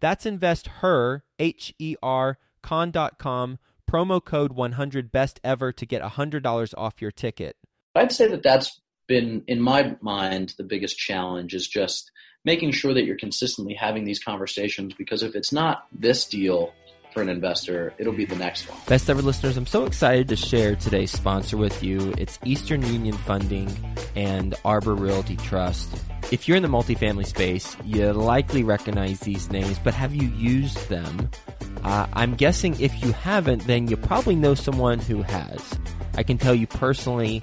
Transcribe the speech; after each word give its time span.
That's 0.00 0.26
investher, 0.26 1.24
H 1.38 1.74
E 1.78 1.96
R, 2.02 2.38
con.com 2.62 3.58
promo 3.90 4.24
code 4.24 4.52
100 4.52 5.10
best 5.10 5.40
ever 5.42 5.72
to 5.72 5.84
get 5.84 6.00
$100 6.00 6.74
off 6.78 7.02
your 7.02 7.10
ticket. 7.10 7.56
I'd 7.94 8.12
say 8.12 8.28
that 8.28 8.42
that's 8.42 8.80
been, 9.08 9.42
in 9.48 9.60
my 9.60 9.96
mind, 10.00 10.54
the 10.56 10.64
biggest 10.64 10.96
challenge 10.96 11.54
is 11.54 11.66
just 11.66 12.12
making 12.44 12.70
sure 12.70 12.94
that 12.94 13.04
you're 13.04 13.16
consistently 13.16 13.74
having 13.74 14.04
these 14.04 14.22
conversations 14.22 14.94
because 14.94 15.22
if 15.22 15.34
it's 15.34 15.52
not 15.52 15.86
this 15.92 16.24
deal 16.26 16.72
for 17.12 17.22
an 17.22 17.28
investor, 17.28 17.92
it'll 17.98 18.12
be 18.12 18.24
the 18.24 18.36
next 18.36 18.68
one. 18.68 18.78
Best 18.86 19.08
ever 19.10 19.22
listeners, 19.22 19.56
I'm 19.56 19.66
so 19.66 19.84
excited 19.84 20.28
to 20.28 20.36
share 20.36 20.76
today's 20.76 21.10
sponsor 21.10 21.56
with 21.56 21.82
you. 21.82 22.14
It's 22.18 22.38
Eastern 22.44 22.82
Union 22.82 23.16
Funding 23.16 23.68
and 24.16 24.54
Arbor 24.64 24.94
Realty 24.94 25.36
Trust. 25.36 25.94
If 26.30 26.46
you're 26.46 26.56
in 26.56 26.62
the 26.62 26.68
multifamily 26.68 27.26
space, 27.26 27.76
you 27.84 28.12
likely 28.12 28.62
recognize 28.62 29.20
these 29.20 29.50
names, 29.50 29.78
but 29.78 29.94
have 29.94 30.14
you 30.14 30.28
used 30.28 30.88
them? 30.88 31.30
Uh, 31.82 32.06
I'm 32.12 32.34
guessing 32.34 32.78
if 32.80 33.02
you 33.02 33.12
haven't, 33.12 33.66
then 33.66 33.88
you 33.88 33.96
probably 33.96 34.36
know 34.36 34.54
someone 34.54 34.98
who 34.98 35.22
has. 35.22 35.78
I 36.14 36.22
can 36.22 36.38
tell 36.38 36.54
you 36.54 36.66
personally, 36.66 37.42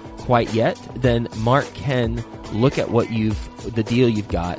quite 0.21 0.53
yet, 0.53 0.77
then 0.95 1.27
Mark 1.37 1.65
can 1.73 2.23
look 2.53 2.77
at 2.77 2.91
what 2.91 3.11
you've, 3.11 3.73
the 3.75 3.83
deal 3.83 4.07
you've 4.07 4.27
got, 4.27 4.57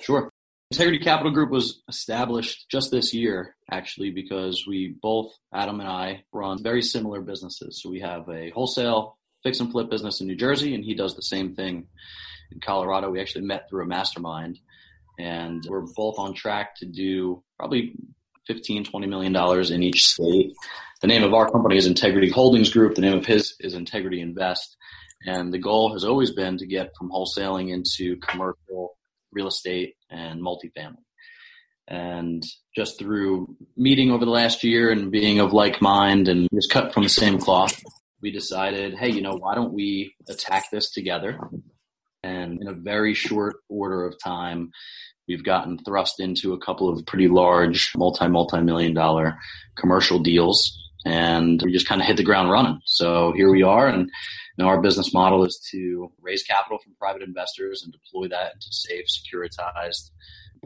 Sure. 0.00 0.30
Integrity 0.72 0.98
Capital 0.98 1.32
Group 1.32 1.50
was 1.50 1.82
established 1.88 2.68
just 2.68 2.90
this 2.90 3.14
year, 3.14 3.54
actually, 3.70 4.10
because 4.10 4.64
we 4.66 4.96
both, 5.00 5.32
Adam 5.54 5.80
and 5.80 5.88
I, 5.88 6.24
run 6.32 6.62
very 6.62 6.82
similar 6.82 7.20
businesses. 7.20 7.80
So 7.80 7.88
we 7.88 8.00
have 8.00 8.28
a 8.28 8.50
wholesale 8.50 9.16
fix 9.44 9.60
and 9.60 9.70
flip 9.70 9.88
business 9.88 10.20
in 10.20 10.26
New 10.26 10.34
Jersey, 10.34 10.74
and 10.74 10.84
he 10.84 10.94
does 10.94 11.14
the 11.14 11.22
same 11.22 11.54
thing 11.54 11.86
in 12.50 12.60
Colorado. 12.60 13.10
We 13.10 13.20
actually 13.20 13.44
met 13.44 13.68
through 13.68 13.84
a 13.84 13.86
mastermind, 13.86 14.58
and 15.18 15.64
we're 15.68 15.86
both 15.94 16.18
on 16.18 16.34
track 16.34 16.76
to 16.76 16.86
do 16.86 17.42
probably 17.58 17.94
15, 18.46 18.84
20 18.84 19.06
million 19.06 19.32
dollars 19.32 19.70
in 19.70 19.82
each 19.82 20.06
state. 20.06 20.52
The 21.00 21.08
name 21.08 21.22
of 21.22 21.34
our 21.34 21.50
company 21.50 21.76
is 21.76 21.86
Integrity 21.86 22.30
Holdings 22.30 22.70
Group. 22.70 22.94
The 22.94 23.02
name 23.02 23.18
of 23.18 23.26
his 23.26 23.54
is 23.60 23.74
Integrity 23.74 24.20
Invest. 24.20 24.76
And 25.26 25.52
the 25.52 25.58
goal 25.58 25.92
has 25.92 26.04
always 26.04 26.32
been 26.32 26.58
to 26.58 26.66
get 26.66 26.92
from 26.98 27.10
wholesaling 27.10 27.72
into 27.72 28.16
commercial 28.20 28.96
real 29.32 29.48
estate 29.48 29.94
and 30.10 30.40
multifamily. 30.40 31.02
And 31.88 32.42
just 32.74 32.98
through 32.98 33.56
meeting 33.76 34.10
over 34.10 34.24
the 34.24 34.30
last 34.30 34.64
year 34.64 34.90
and 34.90 35.10
being 35.10 35.38
of 35.40 35.52
like 35.52 35.80
mind 35.80 36.28
and 36.28 36.48
just 36.54 36.70
cut 36.70 36.92
from 36.92 37.04
the 37.04 37.08
same 37.08 37.38
cloth, 37.38 37.80
we 38.22 38.30
decided, 38.30 38.94
hey, 38.94 39.10
you 39.10 39.22
know, 39.22 39.36
why 39.36 39.54
don't 39.54 39.72
we 39.72 40.14
attack 40.28 40.70
this 40.70 40.90
together? 40.90 41.38
And 42.26 42.60
in 42.60 42.68
a 42.68 42.72
very 42.72 43.14
short 43.14 43.56
order 43.68 44.04
of 44.04 44.14
time, 44.22 44.72
we've 45.28 45.44
gotten 45.44 45.78
thrust 45.78 46.18
into 46.18 46.52
a 46.54 46.58
couple 46.58 46.88
of 46.88 47.06
pretty 47.06 47.28
large, 47.28 47.92
multi, 47.96 48.26
multi 48.28 48.60
million 48.60 48.94
dollar 48.94 49.38
commercial 49.76 50.18
deals. 50.18 50.76
And 51.04 51.62
we 51.62 51.72
just 51.72 51.88
kind 51.88 52.00
of 52.00 52.06
hit 52.06 52.16
the 52.16 52.24
ground 52.24 52.50
running. 52.50 52.80
So 52.84 53.32
here 53.36 53.50
we 53.50 53.62
are. 53.62 53.86
And 53.86 54.10
now 54.58 54.66
our 54.66 54.80
business 54.80 55.14
model 55.14 55.44
is 55.44 55.64
to 55.70 56.10
raise 56.20 56.42
capital 56.42 56.78
from 56.82 56.96
private 56.98 57.22
investors 57.22 57.82
and 57.84 57.92
deploy 57.92 58.28
that 58.28 58.54
into 58.54 58.66
safe, 58.70 59.04
securitized, 59.06 60.10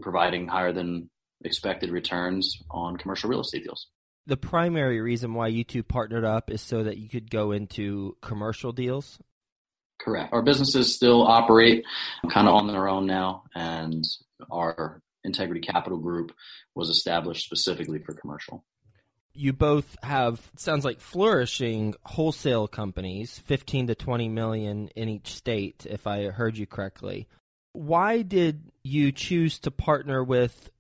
providing 0.01 0.49
higher 0.49 0.73
than 0.73 1.11
expected 1.45 1.91
returns 1.91 2.57
on 2.71 2.97
commercial 2.97 3.29
real 3.29 3.41
estate 3.41 3.65
deals 3.65 3.87
the 4.27 4.37
primary 4.37 5.01
reason 5.01 5.35
why 5.35 5.49
you 5.49 5.65
two 5.65 5.83
partnered 5.83 6.25
up 6.25 6.51
is 6.53 6.63
so 6.63 6.85
that 6.85 6.99
you 6.99 7.09
could 7.09 7.31
go 7.31 7.51
into 7.51 8.17
commercial 8.23 8.71
deals? 8.71 9.19
Correct. 10.05 10.33
Our 10.33 10.43
businesses 10.43 10.95
still 10.95 11.27
operate 11.27 11.85
kind 12.31 12.49
of 12.49 12.55
on 12.55 12.67
their 12.67 12.89
own 12.89 13.07
now, 13.07 13.45
and 13.55 14.05
our 14.51 15.03
Integrity 15.25 15.61
Capital 15.61 15.99
Group 15.99 16.33
was 16.75 16.89
established 16.89 17.45
specifically 17.45 17.99
for 17.99 18.15
commercial. 18.15 18.65
You 19.33 19.53
both 19.53 19.97
have 20.03 20.51
sounds 20.57 20.85
like 20.85 21.01
flourishing 21.01 21.95
wholesale 22.05 22.67
companies, 22.67 23.39
15 23.39 23.89
to 23.89 23.95
20 23.95 24.29
million 24.29 24.89
in 24.97 25.09
each 25.09 25.35
state 25.35 25.87
if 25.89 26.07
I 26.07 26.25
heard 26.31 26.57
you 26.57 26.67
correctly. 26.67 27.29
Why 27.73 28.23
did 28.23 28.73
you 28.83 29.13
choose 29.13 29.59
to 29.61 29.71
partner 29.71 30.25
with 30.25 30.71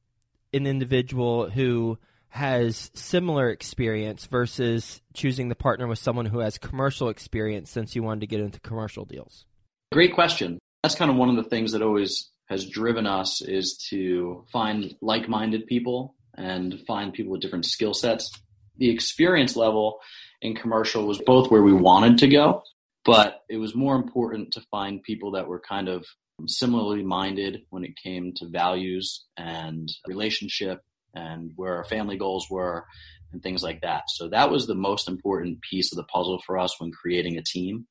an 0.52 0.66
individual 0.66 1.48
who 1.48 1.98
has 2.30 2.90
similar 2.94 3.50
experience 3.50 4.26
versus 4.26 5.00
choosing 5.14 5.48
to 5.48 5.54
partner 5.54 5.86
with 5.86 5.98
someone 5.98 6.26
who 6.26 6.38
has 6.38 6.58
commercial 6.58 7.08
experience 7.08 7.70
since 7.70 7.94
you 7.94 8.02
wanted 8.02 8.20
to 8.20 8.26
get 8.26 8.40
into 8.40 8.60
commercial 8.60 9.04
deals? 9.04 9.44
Great 9.92 10.14
question. 10.14 10.58
That's 10.82 10.94
kind 10.94 11.10
of 11.10 11.16
one 11.16 11.28
of 11.28 11.36
the 11.36 11.48
things 11.50 11.72
that 11.72 11.82
always 11.82 12.30
has 12.48 12.66
driven 12.66 13.06
us 13.06 13.42
is 13.42 13.76
to 13.90 14.44
find 14.52 14.94
like-minded 15.00 15.66
people 15.66 16.14
and 16.36 16.80
find 16.86 17.12
people 17.12 17.32
with 17.32 17.40
different 17.40 17.66
skill 17.66 17.94
sets. 17.94 18.30
The 18.78 18.90
experience 18.90 19.56
level 19.56 19.98
in 20.40 20.54
commercial 20.54 21.06
was 21.06 21.20
both 21.26 21.50
where 21.50 21.62
we 21.62 21.72
wanted 21.72 22.18
to 22.18 22.28
go, 22.28 22.62
but 23.04 23.42
it 23.48 23.56
was 23.56 23.74
more 23.74 23.96
important 23.96 24.52
to 24.52 24.62
find 24.70 25.02
people 25.02 25.32
that 25.32 25.48
were 25.48 25.60
kind 25.60 25.88
of 25.88 26.06
similarly 26.46 27.02
minded 27.02 27.62
when 27.70 27.84
it 27.84 27.96
came 28.02 28.32
to 28.36 28.48
values 28.48 29.24
and 29.36 29.90
relationship 30.06 30.80
and 31.14 31.52
where 31.56 31.76
our 31.76 31.84
family 31.84 32.16
goals 32.16 32.48
were 32.50 32.86
and 33.32 33.42
things 33.42 33.62
like 33.62 33.82
that. 33.82 34.04
So 34.08 34.28
that 34.28 34.50
was 34.50 34.66
the 34.66 34.74
most 34.74 35.08
important 35.08 35.60
piece 35.62 35.92
of 35.92 35.96
the 35.96 36.04
puzzle 36.04 36.40
for 36.44 36.58
us 36.58 36.80
when 36.80 36.92
creating 36.92 37.36
a 37.36 37.42
team. 37.42 37.86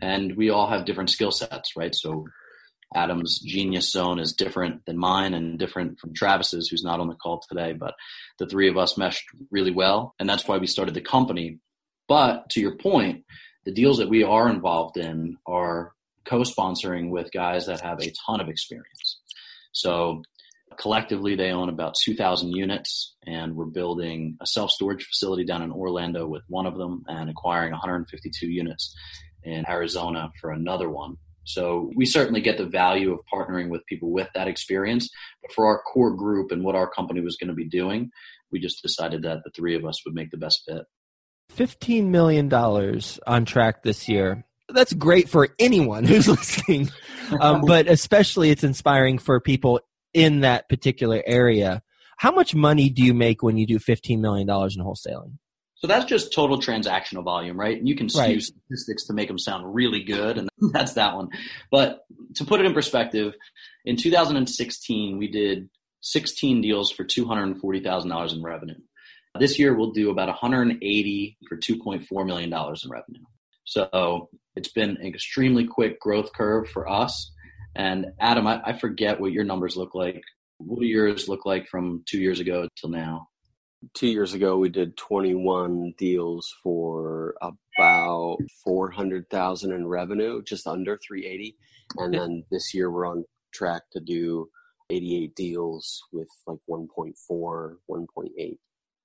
And 0.00 0.36
we 0.36 0.50
all 0.50 0.68
have 0.68 0.84
different 0.84 1.10
skill 1.10 1.32
sets, 1.32 1.76
right? 1.76 1.94
So 1.94 2.26
Adam's 2.94 3.40
genius 3.40 3.90
zone 3.90 4.18
is 4.18 4.32
different 4.32 4.84
than 4.86 4.96
mine 4.96 5.34
and 5.34 5.58
different 5.58 5.98
from 5.98 6.14
Travis's, 6.14 6.68
who's 6.68 6.84
not 6.84 7.00
on 7.00 7.08
the 7.08 7.14
call 7.14 7.42
today. 7.48 7.72
But 7.72 7.94
the 8.38 8.46
three 8.46 8.68
of 8.68 8.78
us 8.78 8.96
meshed 8.96 9.24
really 9.50 9.72
well. 9.72 10.14
And 10.18 10.28
that's 10.28 10.46
why 10.46 10.58
we 10.58 10.66
started 10.66 10.94
the 10.94 11.00
company. 11.00 11.58
But 12.06 12.50
to 12.50 12.60
your 12.60 12.76
point, 12.76 13.24
the 13.64 13.72
deals 13.72 13.98
that 13.98 14.08
we 14.08 14.22
are 14.22 14.48
involved 14.48 14.96
in 14.96 15.36
are 15.46 15.92
co 16.24 16.40
sponsoring 16.40 17.10
with 17.10 17.32
guys 17.32 17.66
that 17.66 17.80
have 17.80 18.00
a 18.00 18.12
ton 18.26 18.40
of 18.40 18.48
experience. 18.48 19.20
So 19.72 20.22
collectively 20.78 21.34
they 21.34 21.50
own 21.50 21.68
about 21.68 21.94
2,000 22.04 22.52
units, 22.52 23.16
and 23.26 23.54
we're 23.54 23.66
building 23.66 24.36
a 24.40 24.46
self 24.46 24.70
storage 24.70 25.04
facility 25.04 25.44
down 25.44 25.62
in 25.62 25.72
Orlando 25.72 26.26
with 26.26 26.42
one 26.48 26.66
of 26.66 26.76
them, 26.76 27.04
and 27.08 27.28
acquiring 27.28 27.72
152 27.72 28.46
units 28.46 28.94
in 29.42 29.68
Arizona 29.68 30.30
for 30.40 30.50
another 30.50 30.88
one. 30.88 31.16
So 31.44 31.90
we 31.96 32.04
certainly 32.04 32.42
get 32.42 32.58
the 32.58 32.66
value 32.66 33.12
of 33.12 33.20
partnering 33.32 33.70
with 33.70 33.86
people 33.86 34.12
with 34.12 34.28
that 34.34 34.48
experience. 34.48 35.08
But 35.40 35.52
for 35.52 35.66
our 35.66 35.80
core 35.80 36.14
group 36.14 36.52
and 36.52 36.62
what 36.62 36.74
our 36.74 36.88
company 36.88 37.22
was 37.22 37.36
going 37.36 37.48
to 37.48 37.54
be 37.54 37.66
doing, 37.66 38.10
we 38.52 38.60
just 38.60 38.82
decided 38.82 39.22
that 39.22 39.38
the 39.44 39.50
three 39.56 39.74
of 39.74 39.86
us 39.86 40.04
would 40.04 40.14
make 40.14 40.30
the 40.30 40.36
best 40.36 40.62
fit. 40.68 40.84
$15 41.56 42.08
million 42.08 42.52
on 42.52 43.44
track 43.46 43.82
this 43.82 44.08
year. 44.08 44.44
That's 44.68 44.92
great 44.92 45.30
for 45.30 45.48
anyone 45.58 46.04
who's 46.04 46.28
listening, 46.28 46.90
um, 47.40 47.62
but 47.62 47.88
especially 47.88 48.50
it's 48.50 48.64
inspiring 48.64 49.16
for 49.16 49.40
people 49.40 49.80
in 50.18 50.40
that 50.40 50.68
particular 50.68 51.22
area. 51.24 51.82
How 52.16 52.32
much 52.32 52.54
money 52.54 52.90
do 52.90 53.02
you 53.02 53.14
make 53.14 53.42
when 53.42 53.56
you 53.56 53.66
do 53.66 53.78
$15 53.78 54.18
million 54.18 54.48
in 54.48 54.84
wholesaling? 54.84 55.38
So 55.76 55.86
that's 55.86 56.06
just 56.06 56.32
total 56.32 56.60
transactional 56.60 57.22
volume, 57.22 57.58
right? 57.58 57.78
And 57.78 57.88
you 57.88 57.94
can 57.94 58.08
right. 58.16 58.34
use 58.34 58.48
statistics 58.48 59.06
to 59.06 59.12
make 59.12 59.28
them 59.28 59.38
sound 59.38 59.72
really 59.72 60.02
good, 60.02 60.36
and 60.36 60.48
that's 60.72 60.94
that 60.94 61.14
one. 61.14 61.28
But 61.70 62.00
to 62.34 62.44
put 62.44 62.60
it 62.60 62.66
in 62.66 62.74
perspective, 62.74 63.34
in 63.84 63.96
2016, 63.96 65.18
we 65.18 65.28
did 65.28 65.68
16 66.00 66.62
deals 66.62 66.90
for 66.90 67.04
$240,000 67.04 68.32
in 68.32 68.42
revenue. 68.42 68.74
This 69.38 69.56
year, 69.56 69.72
we'll 69.72 69.92
do 69.92 70.10
about 70.10 70.26
180 70.26 71.38
for 71.48 71.56
$2.4 71.56 72.26
million 72.26 72.52
in 72.52 72.90
revenue. 72.90 73.24
So 73.64 74.30
it's 74.56 74.72
been 74.72 74.96
an 74.96 75.06
extremely 75.06 75.64
quick 75.64 76.00
growth 76.00 76.32
curve 76.32 76.68
for 76.70 76.88
us. 76.88 77.30
And 77.78 78.06
Adam, 78.18 78.46
I, 78.48 78.60
I 78.64 78.72
forget 78.72 79.20
what 79.20 79.32
your 79.32 79.44
numbers 79.44 79.76
look 79.76 79.94
like. 79.94 80.20
What 80.58 80.80
do 80.80 80.86
yours 80.86 81.28
look 81.28 81.46
like 81.46 81.68
from 81.68 82.02
two 82.06 82.18
years 82.18 82.40
ago 82.40 82.68
till 82.76 82.90
now? 82.90 83.28
Two 83.94 84.08
years 84.08 84.34
ago, 84.34 84.58
we 84.58 84.68
did 84.68 84.96
21 84.96 85.94
deals 85.96 86.52
for 86.64 87.36
about 87.40 88.38
400,000 88.64 89.72
in 89.72 89.86
revenue, 89.86 90.42
just 90.42 90.66
under 90.66 90.98
380. 91.06 91.56
And 91.96 92.12
then 92.12 92.44
this 92.50 92.74
year, 92.74 92.90
we're 92.90 93.06
on 93.06 93.24
track 93.54 93.82
to 93.92 94.00
do 94.00 94.48
88 94.90 95.36
deals 95.36 96.02
with 96.12 96.26
like 96.48 96.58
1.4, 96.68 97.14
1.8, 97.88 98.58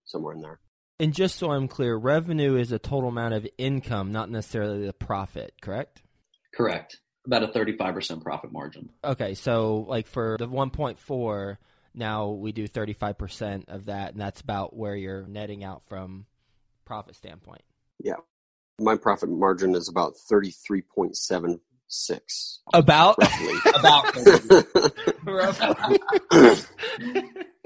somewhere 0.06 0.34
in 0.34 0.42
there. 0.42 0.60
And 1.00 1.14
just 1.14 1.38
so 1.38 1.52
I'm 1.52 1.68
clear, 1.68 1.96
revenue 1.96 2.56
is 2.58 2.72
a 2.72 2.80
total 2.80 3.10
amount 3.10 3.36
of 3.36 3.48
income, 3.60 4.12
not 4.12 4.32
necessarily 4.32 4.84
the 4.84 4.94
profit, 4.94 5.54
correct? 5.62 6.02
Correct 6.56 6.98
about 7.26 7.44
a 7.44 7.48
35% 7.48 8.22
profit 8.22 8.52
margin. 8.52 8.90
Okay, 9.04 9.34
so 9.34 9.86
like 9.88 10.08
for 10.08 10.38
the 10.40 10.48
1.4, 10.48 11.58
now 11.94 12.30
we 12.30 12.52
do 12.52 12.68
35% 12.68 13.70
of 13.70 13.86
that, 13.86 14.12
and 14.12 14.22
that's 14.22 14.42
about 14.42 14.76
where 14.76 14.96
you're 14.96 15.26
netting 15.28 15.64
out 15.64 15.84
from 15.86 16.26
profit 16.86 17.16
standpoint. 17.16 17.62
Yeah. 18.00 18.16
My 18.80 18.98
profit 18.98 19.30
margin 19.30 19.76
is 19.76 19.88
about 19.88 20.16
33.76. 20.32 22.58
About? 22.74 23.18
Roughly. 23.20 23.54
about. 23.76 24.16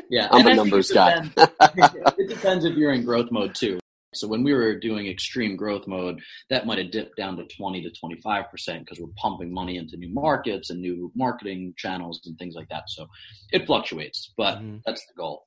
yeah, 0.10 0.28
I'm 0.32 0.42
and 0.42 0.50
a 0.50 0.56
numbers 0.56 0.92
guy. 0.92 1.30
it 1.38 2.30
depends 2.30 2.66
if 2.66 2.76
you're 2.76 2.92
in 2.92 3.06
growth 3.06 3.32
mode 3.32 3.56
too. 3.56 3.80
So 4.20 4.28
when 4.28 4.44
we 4.44 4.54
were 4.54 4.80
doing 4.80 5.08
extreme 5.08 5.56
growth 5.56 5.88
mode, 5.88 6.22
that 6.50 6.66
might 6.66 6.78
have 6.78 6.92
dipped 6.92 7.18
down 7.18 7.38
to 7.38 7.46
20 7.46 7.82
to 7.84 7.90
25% 7.90 8.46
because 8.80 9.00
we're 9.00 9.08
pumping 9.16 9.54
money 9.54 9.78
into 9.78 9.98
new 9.98 10.14
markets 10.14 10.70
and 10.70 10.82
new 10.82 11.12
marketing 11.16 11.74
channels 11.78 12.22
and 12.26 12.38
things 12.38 12.56
like 12.56 12.70
that. 12.70 12.84
So 12.88 13.08
it 13.52 13.66
fluctuates, 13.66 14.32
but 14.38 14.58
mm-hmm. 14.58 14.78
that's 14.86 15.06
the 15.06 15.14
goal. 15.18 15.46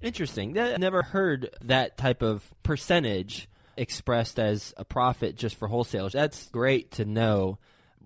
Interesting. 0.00 0.58
I 0.58 0.76
never 0.76 1.02
heard 1.02 1.50
that 1.62 1.96
type 1.96 2.22
of 2.22 2.44
percentage 2.62 3.48
expressed 3.76 4.38
as 4.38 4.74
a 4.76 4.84
profit 4.84 5.36
just 5.36 5.56
for 5.56 5.68
wholesalers. 5.68 6.12
That's 6.12 6.48
great 6.50 6.92
to 6.92 7.04
know 7.04 7.58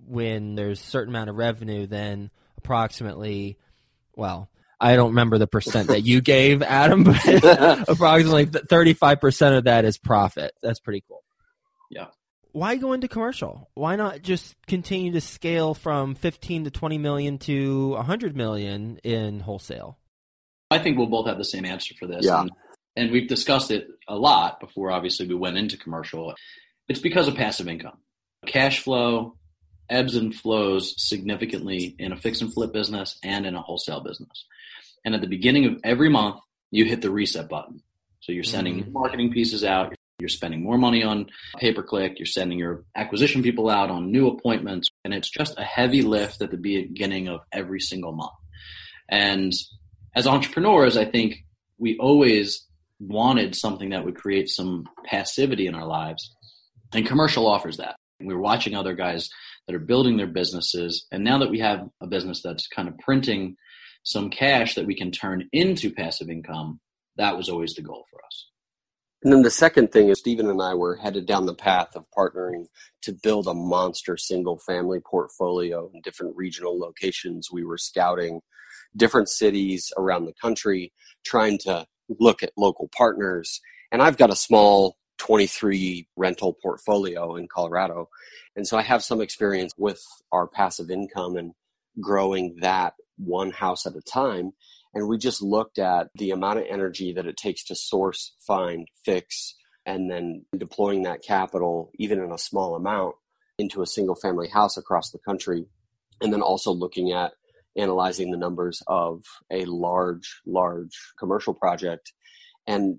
when 0.07 0.55
there's 0.55 0.81
a 0.81 0.85
certain 0.85 1.13
amount 1.13 1.31
of 1.31 1.37
revenue, 1.37 1.87
then 1.87 2.31
approximately, 2.57 3.59
well, 4.15 4.49
I 4.81 4.97
don't 4.97 5.11
remember 5.11 5.39
the 5.39 5.47
percent 5.47 5.89
that 5.89 6.03
you 6.03 6.21
gave, 6.21 6.63
Adam, 6.63 7.05
but 7.05 7.17
approximately 7.89 8.47
35% 8.47 9.59
of 9.59 9.65
that 9.65 9.85
is 9.85 9.99
profit. 9.99 10.53
That's 10.63 10.79
pretty 10.79 11.03
cool. 11.09 11.23
Yeah. 11.91 12.07
Why 12.53 12.77
go 12.77 12.93
into 12.93 13.09
commercial? 13.09 13.71
Why 13.75 13.97
not 13.97 14.23
just 14.23 14.55
continue 14.67 15.13
to 15.13 15.21
scale 15.21 15.75
from 15.75 16.15
15 16.15 16.65
to 16.65 16.71
20 16.71 16.99
million 16.99 17.39
to 17.39 17.91
100 17.91 18.37
million 18.37 18.99
in 18.99 19.41
wholesale? 19.41 19.99
I 20.71 20.79
think 20.79 20.97
we'll 20.99 21.07
both 21.07 21.27
have 21.27 21.39
the 21.39 21.45
same 21.45 21.65
answer 21.65 21.95
for 21.99 22.07
this. 22.07 22.25
Yeah. 22.27 22.43
And, 22.43 22.51
and 22.97 23.11
we've 23.11 23.29
discussed 23.29 23.71
it 23.71 23.89
a 24.07 24.17
lot 24.17 24.61
before, 24.61 24.91
obviously, 24.91 25.27
we 25.27 25.35
went 25.35 25.57
into 25.57 25.77
commercial. 25.77 26.35
It's 26.89 27.01
because 27.01 27.27
of 27.27 27.35
passive 27.35 27.69
income. 27.69 27.99
Cash 28.47 28.81
flow 28.81 29.38
ebbs 29.91 30.15
and 30.15 30.35
flows 30.35 30.95
significantly 31.03 31.95
in 31.99 32.13
a 32.13 32.17
fix 32.17 32.41
and 32.41 32.53
flip 32.53 32.73
business 32.73 33.19
and 33.23 33.47
in 33.47 33.55
a 33.55 33.63
wholesale 33.63 34.01
business. 34.01 34.45
And 35.05 35.15
at 35.15 35.21
the 35.21 35.27
beginning 35.27 35.67
of 35.67 35.81
every 35.85 36.09
month, 36.09 36.41
you 36.71 36.85
hit 36.85 37.03
the 37.03 37.11
reset 37.11 37.49
button. 37.49 37.83
So 38.21 38.33
you're 38.33 38.45
sending 38.45 38.85
Mhm. 38.85 38.93
marketing 38.93 39.33
pieces 39.33 39.65
out, 39.65 39.95
you're 40.19 40.29
spending 40.29 40.63
more 40.63 40.77
money 40.77 41.03
on 41.03 41.31
pay 41.59 41.73
per 41.73 41.83
click, 41.83 42.19
you're 42.19 42.27
sending 42.27 42.59
your 42.59 42.85
acquisition 42.95 43.43
people 43.43 43.71
out 43.71 43.91
on 43.91 44.11
new 44.13 44.29
appointments, 44.29 44.89
and 45.05 45.15
it's 45.15 45.31
just 45.31 45.59
a 45.59 45.65
heavy 45.65 46.03
lift 46.03 46.43
at 46.43 46.51
the 46.51 46.57
beginning 46.57 47.29
of 47.29 47.41
every 47.53 47.81
single 47.81 48.13
month. 48.13 48.33
And 49.09 49.53
as 50.15 50.27
entrepreneurs, 50.27 50.97
I 50.97 51.05
think 51.05 51.45
we 51.79 51.97
always 51.99 52.67
wanted 53.01 53.55
something 53.55 53.91
that 53.91 54.05
would 54.05 54.17
create 54.17 54.49
some 54.49 54.89
passivity 55.05 55.67
in 55.69 55.75
our 55.75 55.87
lives. 55.87 56.35
And 56.93 57.07
commercial 57.07 57.47
offers 57.47 57.77
that. 57.77 57.97
We 58.21 58.35
were 58.35 58.41
watching 58.41 58.75
other 58.75 58.95
guys 58.95 59.31
that 59.69 59.77
are 59.77 59.81
building 59.81 60.17
their 60.17 60.27
businesses. 60.27 61.07
And 61.13 61.23
now 61.23 61.39
that 61.39 61.51
we 61.51 61.61
have 61.61 61.89
a 62.01 62.07
business 62.07 62.41
that's 62.43 62.67
kind 62.67 62.89
of 62.89 62.99
printing 62.99 63.57
some 64.03 64.31
cash 64.31 64.75
that 64.75 64.87
we 64.87 64.97
can 64.97 65.13
turn 65.13 65.47
into 65.53 65.93
passive 65.93 66.31
income, 66.31 66.81
that 67.17 67.37
was 67.37 67.51
always 67.51 67.75
the 67.75 67.83
goal 67.83 68.07
for 68.11 68.25
us. 68.25 68.49
And 69.23 69.33
then 69.33 69.43
the 69.43 69.51
second 69.51 69.93
thing 69.93 70.09
is 70.09 70.21
Stephen 70.21 70.49
and 70.49 70.63
I 70.63 70.75
were 70.75 70.97
headed 70.97 71.27
down 71.27 71.45
the 71.45 71.55
path 71.55 71.97
of 71.97 72.07
partnering 72.17 72.67
to 73.03 73.13
build 73.13 73.47
a 73.47 73.53
monster 73.53 74.17
single 74.17 74.59
family 74.59 75.01
portfolio 75.01 75.91
in 75.93 76.01
different 76.01 76.37
regional 76.37 76.79
locations. 76.79 77.51
We 77.53 77.65
were 77.65 77.79
scouting 77.79 78.41
different 78.97 79.29
cities 79.29 79.93
around 79.99 80.25
the 80.25 80.35
country, 80.41 80.93
trying 81.27 81.59
to 81.65 81.85
look 82.09 82.43
at 82.43 82.53
local 82.57 82.89
partners. 82.97 83.61
And 83.93 84.01
I've 84.01 84.17
got 84.17 84.31
a 84.31 84.37
small 84.37 84.97
23 85.19 86.09
rental 86.17 86.57
portfolio 86.63 87.37
in 87.37 87.49
Colorado. 87.49 88.09
And 88.57 88.67
so 88.67 88.77
I 88.77 88.83
have 88.83 89.03
some 89.03 89.21
experience 89.21 89.73
with 89.77 90.03
our 90.33 90.47
passive 90.47 90.91
income 90.91 91.37
and 91.37 91.53
growing 92.01 92.57
that 92.61 92.95
one 93.17 93.51
house 93.51 93.87
at 93.87 93.97
a 93.97 94.01
time. 94.01 94.53
And 94.95 95.09
we 95.09 95.19
just 95.19 95.43
looked 95.43 95.79
at 95.79 96.09
the 96.15 96.31
amount 96.31 96.61
of 96.61 96.67
energy 96.69 97.13
that 97.13 97.27
it 97.27 97.37
takes 97.37 97.65
to 97.65 97.75
source, 97.75 98.35
find, 98.47 98.89
fix, 99.05 99.55
and 99.85 100.11
then 100.11 100.45
deploying 100.57 101.03
that 101.03 101.23
capital, 101.23 101.91
even 101.99 102.21
in 102.21 102.33
a 102.33 102.39
small 102.39 102.75
amount, 102.75 103.15
into 103.59 103.83
a 103.83 103.87
single 103.87 104.15
family 104.15 104.49
house 104.49 104.77
across 104.77 105.11
the 105.11 105.19
country. 105.19 105.67
And 106.21 106.33
then 106.33 106.43
also 106.43 106.73
looking 106.73 107.13
at 107.13 107.33
analyzing 107.77 108.31
the 108.31 108.37
numbers 108.37 108.83
of 108.87 109.25
a 109.51 109.65
large, 109.67 110.41
large 110.47 110.99
commercial 111.19 111.55
project. 111.55 112.13
And 112.67 112.99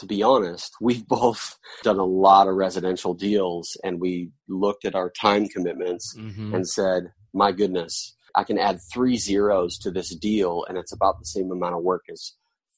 to 0.00 0.06
be 0.06 0.22
honest, 0.22 0.72
we've 0.80 1.06
both 1.20 1.56
done 1.82 1.98
a 1.98 2.04
lot 2.04 2.48
of 2.48 2.54
residential 2.56 3.14
deals 3.14 3.76
and 3.84 4.00
we 4.00 4.30
looked 4.48 4.84
at 4.84 4.94
our 4.94 5.10
time 5.20 5.46
commitments 5.48 6.14
Mm-hmm. 6.18 6.54
and 6.54 6.66
said, 6.68 7.12
my 7.32 7.52
goodness, 7.52 8.16
I 8.34 8.44
can 8.44 8.58
add 8.58 8.78
three 8.92 9.16
zeros 9.16 9.78
to 9.78 9.90
this 9.90 10.14
deal 10.16 10.64
and 10.68 10.76
it's 10.76 10.92
about 10.92 11.18
the 11.18 11.24
same 11.26 11.50
amount 11.52 11.74
of 11.76 11.82
work 11.82 12.02
as 12.12 12.32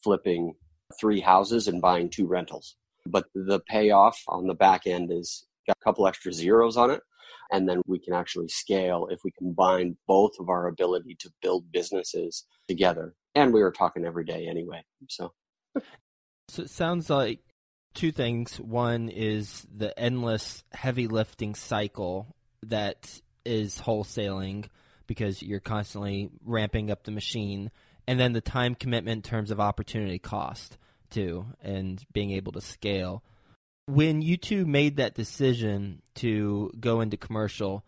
flipping 0.04 0.54
three 1.00 1.20
houses 1.20 1.68
and 1.68 1.80
buying 1.80 2.10
two 2.10 2.26
rentals. 2.26 2.76
But 3.06 3.24
the 3.34 3.60
payoff 3.68 4.18
on 4.28 4.46
the 4.46 4.54
back 4.54 4.86
end 4.86 5.10
is 5.10 5.46
got 5.66 5.76
a 5.80 5.84
couple 5.84 6.06
extra 6.06 6.32
zeros 6.32 6.76
on 6.76 6.90
it. 6.90 7.00
And 7.50 7.68
then 7.68 7.82
we 7.86 7.98
can 7.98 8.14
actually 8.14 8.48
scale 8.48 9.08
if 9.10 9.20
we 9.24 9.30
combine 9.38 9.96
both 10.08 10.32
of 10.40 10.48
our 10.48 10.66
ability 10.68 11.16
to 11.20 11.30
build 11.42 11.70
businesses 11.72 12.46
together. 12.68 13.14
And 13.34 13.52
we 13.52 13.60
were 13.62 13.72
talking 13.72 14.04
every 14.06 14.24
day 14.24 14.46
anyway. 14.48 14.82
So 15.08 15.32
So 16.52 16.62
it 16.62 16.70
sounds 16.70 17.08
like 17.08 17.40
two 17.94 18.12
things. 18.12 18.60
One 18.60 19.08
is 19.08 19.66
the 19.74 19.98
endless 19.98 20.64
heavy 20.70 21.08
lifting 21.08 21.54
cycle 21.54 22.26
that 22.62 23.22
is 23.46 23.80
wholesaling 23.80 24.66
because 25.06 25.42
you're 25.42 25.60
constantly 25.60 26.28
ramping 26.44 26.90
up 26.90 27.04
the 27.04 27.10
machine, 27.10 27.70
and 28.06 28.20
then 28.20 28.34
the 28.34 28.42
time 28.42 28.74
commitment 28.74 29.16
in 29.24 29.30
terms 29.30 29.50
of 29.50 29.60
opportunity 29.60 30.18
cost 30.18 30.76
too, 31.08 31.46
and 31.62 32.04
being 32.12 32.32
able 32.32 32.52
to 32.52 32.60
scale. 32.60 33.24
When 33.86 34.20
you 34.20 34.36
two 34.36 34.66
made 34.66 34.96
that 34.98 35.14
decision 35.14 36.02
to 36.16 36.70
go 36.78 37.00
into 37.00 37.16
commercial, 37.16 37.82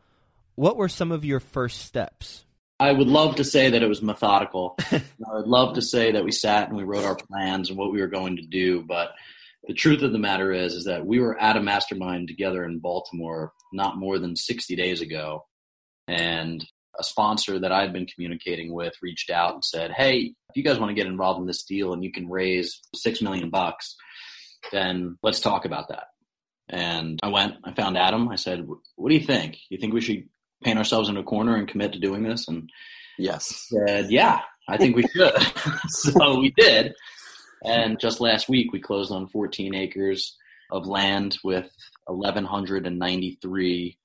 what 0.55 0.79
were 0.79 0.89
some 0.89 1.13
of 1.13 1.23
your 1.23 1.41
first 1.41 1.83
steps? 1.83 2.47
I 2.85 2.93
would 2.93 3.09
love 3.09 3.37
to 3.37 3.45
say 3.45 3.71
that 3.71 3.83
it 3.83 3.89
was 3.89 4.03
methodical. 4.03 4.77
I 4.93 5.01
would 5.33 5.47
love 5.47 5.75
to 5.77 5.83
say 5.83 6.13
that 6.13 6.23
we 6.23 6.33
sat 6.33 6.69
and 6.69 6.77
we 6.77 6.85
wrote 6.85 7.05
our 7.05 7.17
plans 7.17 7.71
and 7.71 7.79
what 7.79 7.91
we 7.91 8.01
were 8.01 8.09
going 8.09 8.37
to 8.37 8.47
do, 8.47 8.83
but 8.83 9.13
the 9.67 9.73
truth 9.73 10.03
of 10.03 10.13
the 10.13 10.19
matter 10.19 10.53
is 10.53 10.75
is 10.75 10.85
that 10.85 11.07
we 11.07 11.19
were 11.19 11.41
at 11.41 11.57
a 11.57 11.63
mastermind 11.63 12.29
together 12.29 12.63
in 12.63 12.81
Baltimore 12.81 13.55
not 13.73 13.97
more 13.97 14.19
than 14.19 14.37
60 14.37 14.77
days 14.77 15.01
ago 15.01 15.47
and 16.07 16.63
a 16.99 17.03
sponsor 17.03 17.59
that 17.59 17.73
I'd 17.73 17.95
been 17.95 18.07
communicating 18.07 18.71
with 18.71 18.93
reached 19.01 19.31
out 19.31 19.55
and 19.55 19.65
said, 19.65 19.91
"Hey, 19.91 20.35
if 20.51 20.57
you 20.57 20.63
guys 20.63 20.79
want 20.79 20.91
to 20.91 20.95
get 20.95 21.07
involved 21.07 21.41
in 21.41 21.47
this 21.47 21.65
deal 21.65 21.95
and 21.95 22.05
you 22.05 22.13
can 22.13 22.29
raise 22.29 22.83
6 22.95 23.23
million 23.23 23.49
bucks, 23.49 23.97
then 24.73 25.17
let's 25.23 25.41
talk 25.41 25.65
about 25.65 25.89
that." 25.89 26.09
And 26.69 27.19
I 27.23 27.29
went, 27.29 27.55
I 27.65 27.73
found 27.73 27.97
Adam. 27.97 28.29
I 28.29 28.37
said, 28.37 28.67
"What 28.97 29.09
do 29.09 29.15
you 29.15 29.25
think? 29.25 29.57
You 29.71 29.79
think 29.79 29.95
we 29.95 30.03
should 30.03 30.29
paint 30.65 30.79
ourselves 30.79 31.09
in 31.09 31.17
a 31.17 31.23
corner 31.23 31.57
and 31.57 31.69
commit 31.69 31.93
to 31.93 31.99
doing 32.01 32.23
this?" 32.23 32.49
And 32.49 32.71
yes, 33.19 33.69
said, 33.69 34.11
"Yeah, 34.11 34.41
I 34.69 34.77
think 34.77 34.97
we 34.97 35.07
should." 35.09 35.35
so 35.89 36.41
we 36.41 36.53
did, 36.57 36.95
and 37.65 37.99
just 38.01 38.21
last 38.21 38.49
week 38.49 38.73
we 38.73 38.81
closed 38.81 39.13
on 39.13 39.29
14 39.29 39.75
acres 39.75 40.37
of 40.71 40.87
land 40.87 41.37
with 41.45 41.71
1,193 42.07 43.99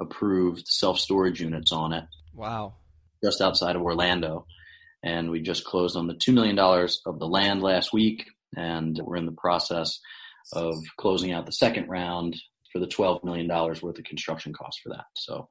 approved 0.00 0.66
self 0.68 0.98
storage 0.98 1.40
units 1.40 1.72
on 1.72 1.92
it, 1.92 2.04
Wow. 2.34 2.74
just 3.22 3.40
outside 3.40 3.76
of 3.76 3.82
Orlando. 3.82 4.46
And 5.02 5.30
we 5.30 5.40
just 5.40 5.64
closed 5.64 5.96
on 5.96 6.08
the 6.08 6.14
$2 6.14 6.34
million 6.34 6.58
of 6.58 7.18
the 7.18 7.28
land 7.28 7.62
last 7.62 7.92
week, 7.92 8.24
and 8.56 9.00
we're 9.04 9.16
in 9.16 9.26
the 9.26 9.32
process 9.32 9.98
of 10.52 10.74
closing 10.96 11.32
out 11.32 11.46
the 11.46 11.52
second 11.52 11.88
round 11.88 12.36
for 12.72 12.80
the 12.80 12.86
$12 12.86 13.22
million 13.22 13.48
worth 13.48 13.84
of 13.84 14.04
construction 14.04 14.52
costs 14.52 14.80
for 14.82 14.88
that. 14.90 15.04
So, 15.14 15.48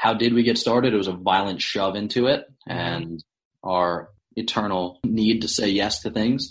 how 0.00 0.14
did 0.14 0.32
we 0.32 0.42
get 0.42 0.56
started? 0.56 0.94
It 0.94 0.96
was 0.96 1.08
a 1.08 1.12
violent 1.12 1.60
shove 1.60 1.94
into 1.94 2.26
it, 2.26 2.46
mm-hmm. 2.68 2.78
and 2.78 3.24
our 3.62 4.08
eternal 4.36 4.98
need 5.04 5.42
to 5.42 5.48
say 5.48 5.68
yes 5.68 6.00
to 6.00 6.10
things 6.10 6.48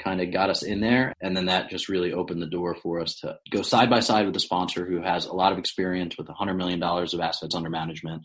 kind 0.00 0.20
of 0.20 0.32
got 0.32 0.50
us 0.50 0.62
in 0.62 0.80
there. 0.80 1.12
And 1.20 1.36
then 1.36 1.46
that 1.46 1.70
just 1.70 1.88
really 1.88 2.12
opened 2.12 2.42
the 2.42 2.46
door 2.46 2.74
for 2.74 3.00
us 3.00 3.16
to 3.20 3.36
go 3.50 3.62
side 3.62 3.90
by 3.90 4.00
side 4.00 4.26
with 4.26 4.34
a 4.36 4.40
sponsor 4.40 4.86
who 4.86 5.02
has 5.02 5.26
a 5.26 5.34
lot 5.34 5.52
of 5.52 5.58
experience 5.58 6.16
with 6.16 6.26
$100 6.26 6.56
million 6.56 6.82
of 6.82 7.20
assets 7.20 7.54
under 7.54 7.70
management 7.70 8.22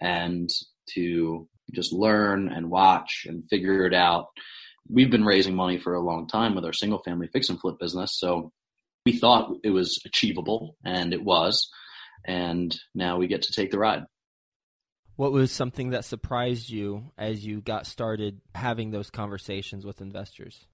and 0.00 0.48
to 0.94 1.48
just 1.74 1.92
learn 1.92 2.48
and 2.48 2.70
watch 2.70 3.26
and 3.28 3.44
figure 3.50 3.84
it 3.84 3.94
out. 3.94 4.28
We've 4.88 5.10
been 5.10 5.24
raising 5.24 5.54
money 5.54 5.78
for 5.78 5.94
a 5.94 6.00
long 6.00 6.28
time 6.28 6.54
with 6.54 6.64
our 6.64 6.72
single 6.72 7.02
family 7.02 7.28
fix 7.32 7.48
and 7.48 7.60
flip 7.60 7.78
business. 7.78 8.16
So 8.16 8.52
we 9.04 9.18
thought 9.18 9.52
it 9.62 9.70
was 9.70 10.00
achievable 10.06 10.76
and 10.84 11.12
it 11.12 11.22
was. 11.22 11.68
And 12.24 12.78
now 12.94 13.18
we 13.18 13.26
get 13.26 13.42
to 13.42 13.52
take 13.52 13.70
the 13.70 13.78
ride. 13.78 14.04
What 15.16 15.32
was 15.32 15.50
something 15.50 15.90
that 15.90 16.04
surprised 16.04 16.70
you 16.70 17.10
as 17.18 17.44
you 17.44 17.60
got 17.60 17.86
started 17.86 18.40
having 18.54 18.90
those 18.90 19.10
conversations 19.10 19.84
with 19.84 20.00
investors? 20.00 20.64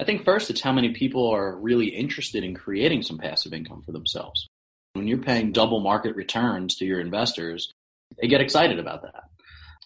I 0.00 0.04
think 0.04 0.24
first 0.24 0.50
it's 0.50 0.60
how 0.60 0.72
many 0.72 0.92
people 0.92 1.28
are 1.28 1.56
really 1.56 1.88
interested 1.88 2.44
in 2.44 2.54
creating 2.54 3.02
some 3.02 3.18
passive 3.18 3.52
income 3.52 3.82
for 3.82 3.92
themselves. 3.92 4.48
When 4.94 5.06
you're 5.06 5.18
paying 5.18 5.52
double 5.52 5.80
market 5.80 6.16
returns 6.16 6.76
to 6.76 6.86
your 6.86 7.00
investors, 7.00 7.72
they 8.20 8.28
get 8.28 8.40
excited 8.40 8.78
about 8.78 9.02
that. 9.02 9.24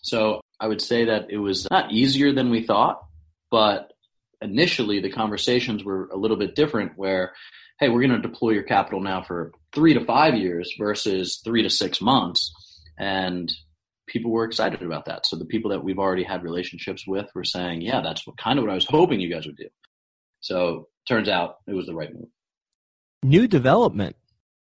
So 0.03 0.41
I 0.59 0.69
would 0.69 0.81
say 0.81 1.07
that 1.07 1.27
it 1.31 1.39
was 1.39 1.69
not 1.71 1.93
easier 1.93 2.33
than 2.33 2.51
we 2.51 2.63
thought, 2.63 3.01
but 3.51 3.93
initially 4.41 5.01
the 5.01 5.11
conversations 5.11 5.85
were 5.85 6.09
a 6.13 6.17
little 6.17 6.37
bit 6.37 6.55
different 6.55 6.93
where, 6.97 7.35
hey, 7.79 7.89
we're 7.89 8.07
going 8.07 8.21
to 8.21 8.29
deploy 8.29 8.51
your 8.51 8.63
capital 8.63 9.01
now 9.01 9.23
for 9.23 9.53
three 9.75 9.95
to 9.95 10.05
five 10.05 10.35
years 10.35 10.75
versus 10.79 11.41
three 11.45 11.63
to 11.63 11.71
six 11.71 12.01
months. 12.01 12.53
And 12.99 13.51
people 14.07 14.31
were 14.31 14.45
excited 14.45 14.83
about 14.83 15.07
that. 15.07 15.27
So 15.27 15.37
the 15.37 15.45
people 15.45 15.71
that 15.71 15.85
we've 15.85 15.99
already 15.99 16.25
had 16.25 16.43
relationships 16.43 17.07
with 17.07 17.27
were 17.35 17.45
saying, 17.45 17.83
yeah, 17.83 18.01
that's 18.01 18.27
what, 18.27 18.37
kind 18.37 18.59
of 18.59 18.65
what 18.65 18.73
I 18.73 18.75
was 18.75 18.87
hoping 18.87 19.21
you 19.21 19.33
guys 19.33 19.47
would 19.47 19.57
do. 19.57 19.69
So 20.41 20.89
turns 21.07 21.29
out 21.29 21.57
it 21.67 21.75
was 21.75 21.87
the 21.87 21.95
right 21.95 22.13
move. 22.13 22.29
New 23.23 23.47
development. 23.47 24.17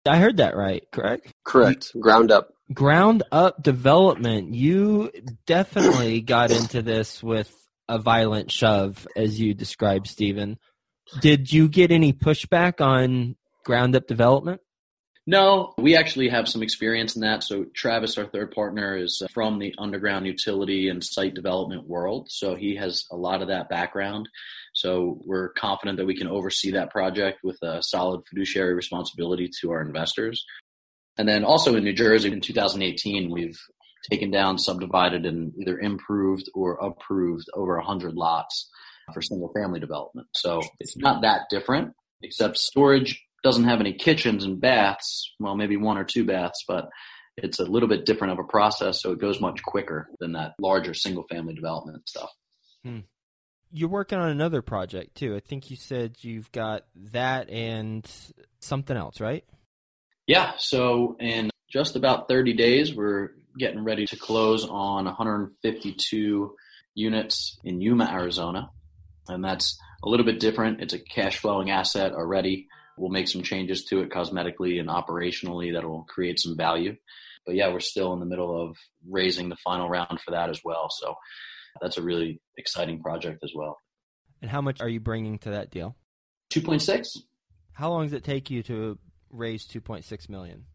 I 0.05 0.17
heard 0.17 0.37
that 0.37 0.55
right, 0.55 0.83
correct? 0.91 1.31
Correct. 1.45 1.91
Ground 1.99 2.31
up. 2.31 2.49
Ground 2.73 3.23
up 3.31 3.61
development. 3.61 4.53
You 4.53 5.11
definitely 5.45 6.21
got 6.21 6.51
into 6.51 6.81
this 6.81 7.23
with 7.23 7.53
a 7.87 7.99
violent 7.99 8.51
shove, 8.51 9.07
as 9.15 9.39
you 9.39 9.53
described, 9.53 10.07
Stephen. 10.07 10.57
Did 11.21 11.51
you 11.51 11.67
get 11.67 11.91
any 11.91 12.13
pushback 12.13 12.81
on 12.81 13.35
ground 13.65 13.95
up 13.95 14.07
development? 14.07 14.61
No, 15.25 15.73
we 15.77 15.95
actually 15.95 16.27
have 16.29 16.49
some 16.49 16.61
experience 16.61 17.15
in 17.15 17.21
that. 17.21 17.43
So 17.43 17.65
Travis, 17.73 18.17
our 18.17 18.25
third 18.25 18.51
partner, 18.51 18.97
is 18.97 19.21
uh, 19.23 19.27
from 19.33 19.57
the 19.57 19.73
underground 19.77 20.27
utility 20.27 20.89
and 20.89 21.01
site 21.01 21.33
development 21.33 21.87
world. 21.87 22.27
So 22.29 22.55
he 22.55 22.75
has 22.75 23.05
a 23.09 23.15
lot 23.15 23.41
of 23.41 23.47
that 23.47 23.69
background. 23.69 24.27
So 24.73 25.21
we're 25.25 25.49
confident 25.53 25.97
that 25.97 26.05
we 26.05 26.17
can 26.17 26.27
oversee 26.27 26.71
that 26.71 26.91
project 26.91 27.39
with 27.41 27.57
a 27.61 27.81
solid 27.81 28.25
fiduciary 28.27 28.73
responsibility 28.73 29.49
to 29.61 29.71
our 29.71 29.81
investors. 29.81 30.43
And 31.17 31.27
then 31.27 31.45
also 31.45 31.75
in 31.75 31.85
New 31.85 31.93
Jersey 31.93 32.31
in 32.31 32.41
2018, 32.41 33.31
we've 33.31 33.59
taken 34.09 34.29
down, 34.29 34.57
subdivided, 34.57 35.25
and 35.25 35.53
either 35.57 35.79
improved 35.79 36.49
or 36.53 36.73
approved 36.75 37.45
over 37.53 37.77
100 37.77 38.13
lots 38.15 38.69
for 39.13 39.21
single 39.21 39.53
family 39.53 39.79
development. 39.79 40.27
So 40.33 40.61
it's 40.81 40.97
not 40.97 41.21
that 41.21 41.43
different, 41.49 41.93
except 42.21 42.57
storage 42.57 43.23
doesn't 43.43 43.65
have 43.65 43.79
any 43.79 43.93
kitchens 43.93 44.45
and 44.45 44.59
baths. 44.59 45.31
Well, 45.39 45.55
maybe 45.55 45.77
one 45.77 45.97
or 45.97 46.03
two 46.03 46.25
baths, 46.25 46.63
but 46.67 46.89
it's 47.37 47.59
a 47.59 47.65
little 47.65 47.89
bit 47.89 48.05
different 48.05 48.33
of 48.33 48.39
a 48.39 48.47
process. 48.47 49.01
So 49.01 49.11
it 49.11 49.19
goes 49.19 49.41
much 49.41 49.61
quicker 49.63 50.09
than 50.19 50.33
that 50.33 50.53
larger 50.59 50.93
single 50.93 51.23
family 51.29 51.53
development 51.53 52.07
stuff. 52.07 52.31
Hmm. 52.83 52.99
You're 53.71 53.89
working 53.89 54.19
on 54.19 54.29
another 54.29 54.61
project 54.61 55.15
too. 55.15 55.35
I 55.35 55.39
think 55.39 55.71
you 55.71 55.75
said 55.75 56.17
you've 56.21 56.51
got 56.51 56.85
that 57.11 57.49
and 57.49 58.09
something 58.59 58.95
else, 58.95 59.19
right? 59.19 59.43
Yeah. 60.27 60.53
So 60.57 61.17
in 61.19 61.49
just 61.69 61.95
about 61.95 62.27
30 62.27 62.53
days, 62.53 62.93
we're 62.93 63.31
getting 63.57 63.83
ready 63.83 64.05
to 64.05 64.15
close 64.15 64.65
on 64.65 65.05
152 65.05 66.55
units 66.93 67.57
in 67.63 67.81
Yuma, 67.81 68.05
Arizona. 68.05 68.69
And 69.27 69.43
that's 69.43 69.79
a 70.03 70.09
little 70.09 70.25
bit 70.25 70.39
different. 70.39 70.81
It's 70.81 70.93
a 70.93 70.99
cash 70.99 71.39
flowing 71.39 71.71
asset 71.71 72.13
already. 72.13 72.67
We'll 72.97 73.09
make 73.09 73.27
some 73.27 73.41
changes 73.41 73.85
to 73.85 74.01
it 74.01 74.09
cosmetically 74.09 74.79
and 74.79 74.89
operationally 74.89 75.73
that'll 75.73 76.03
create 76.03 76.39
some 76.39 76.55
value. 76.55 76.95
But 77.45 77.55
yeah, 77.55 77.71
we're 77.71 77.79
still 77.79 78.13
in 78.13 78.19
the 78.19 78.25
middle 78.25 78.61
of 78.61 78.77
raising 79.09 79.49
the 79.49 79.57
final 79.57 79.89
round 79.89 80.19
for 80.21 80.31
that 80.31 80.49
as 80.49 80.61
well. 80.63 80.87
So 80.89 81.15
that's 81.81 81.97
a 81.97 82.01
really 82.01 82.39
exciting 82.57 83.01
project 83.01 83.43
as 83.43 83.51
well. 83.55 83.77
And 84.41 84.49
how 84.49 84.61
much 84.61 84.81
are 84.81 84.89
you 84.89 84.99
bringing 84.99 85.39
to 85.39 85.51
that 85.51 85.71
deal? 85.71 85.95
2.6. 86.51 87.07
How 87.73 87.89
long 87.89 88.03
does 88.03 88.13
it 88.13 88.23
take 88.23 88.49
you 88.49 88.61
to 88.63 88.97
raise 89.31 89.65
2.6 89.67 90.29
million? 90.29 90.65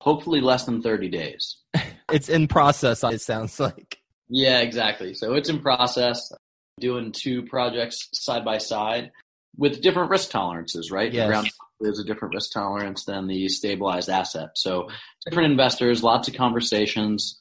Hopefully 0.00 0.40
less 0.40 0.64
than 0.64 0.80
30 0.80 1.08
days. 1.08 1.58
it's 2.12 2.28
in 2.28 2.48
process, 2.48 3.04
it 3.04 3.20
sounds 3.20 3.60
like. 3.60 3.98
Yeah, 4.28 4.60
exactly. 4.60 5.14
So 5.14 5.34
it's 5.34 5.48
in 5.48 5.60
process. 5.60 6.32
Doing 6.80 7.10
two 7.10 7.42
projects 7.42 8.08
side 8.12 8.44
by 8.44 8.58
side 8.58 9.10
with 9.56 9.80
different 9.80 10.10
risk 10.10 10.30
tolerances, 10.30 10.90
right? 10.90 11.12
Yes. 11.12 11.26
The 11.26 11.28
ground 11.28 11.50
is 11.80 11.98
a 11.98 12.04
different 12.04 12.34
risk 12.34 12.52
tolerance 12.52 13.04
than 13.04 13.26
the 13.26 13.48
stabilized 13.48 14.08
asset. 14.08 14.50
So 14.54 14.88
different 15.24 15.50
investors, 15.50 16.02
lots 16.02 16.28
of 16.28 16.34
conversations, 16.34 17.38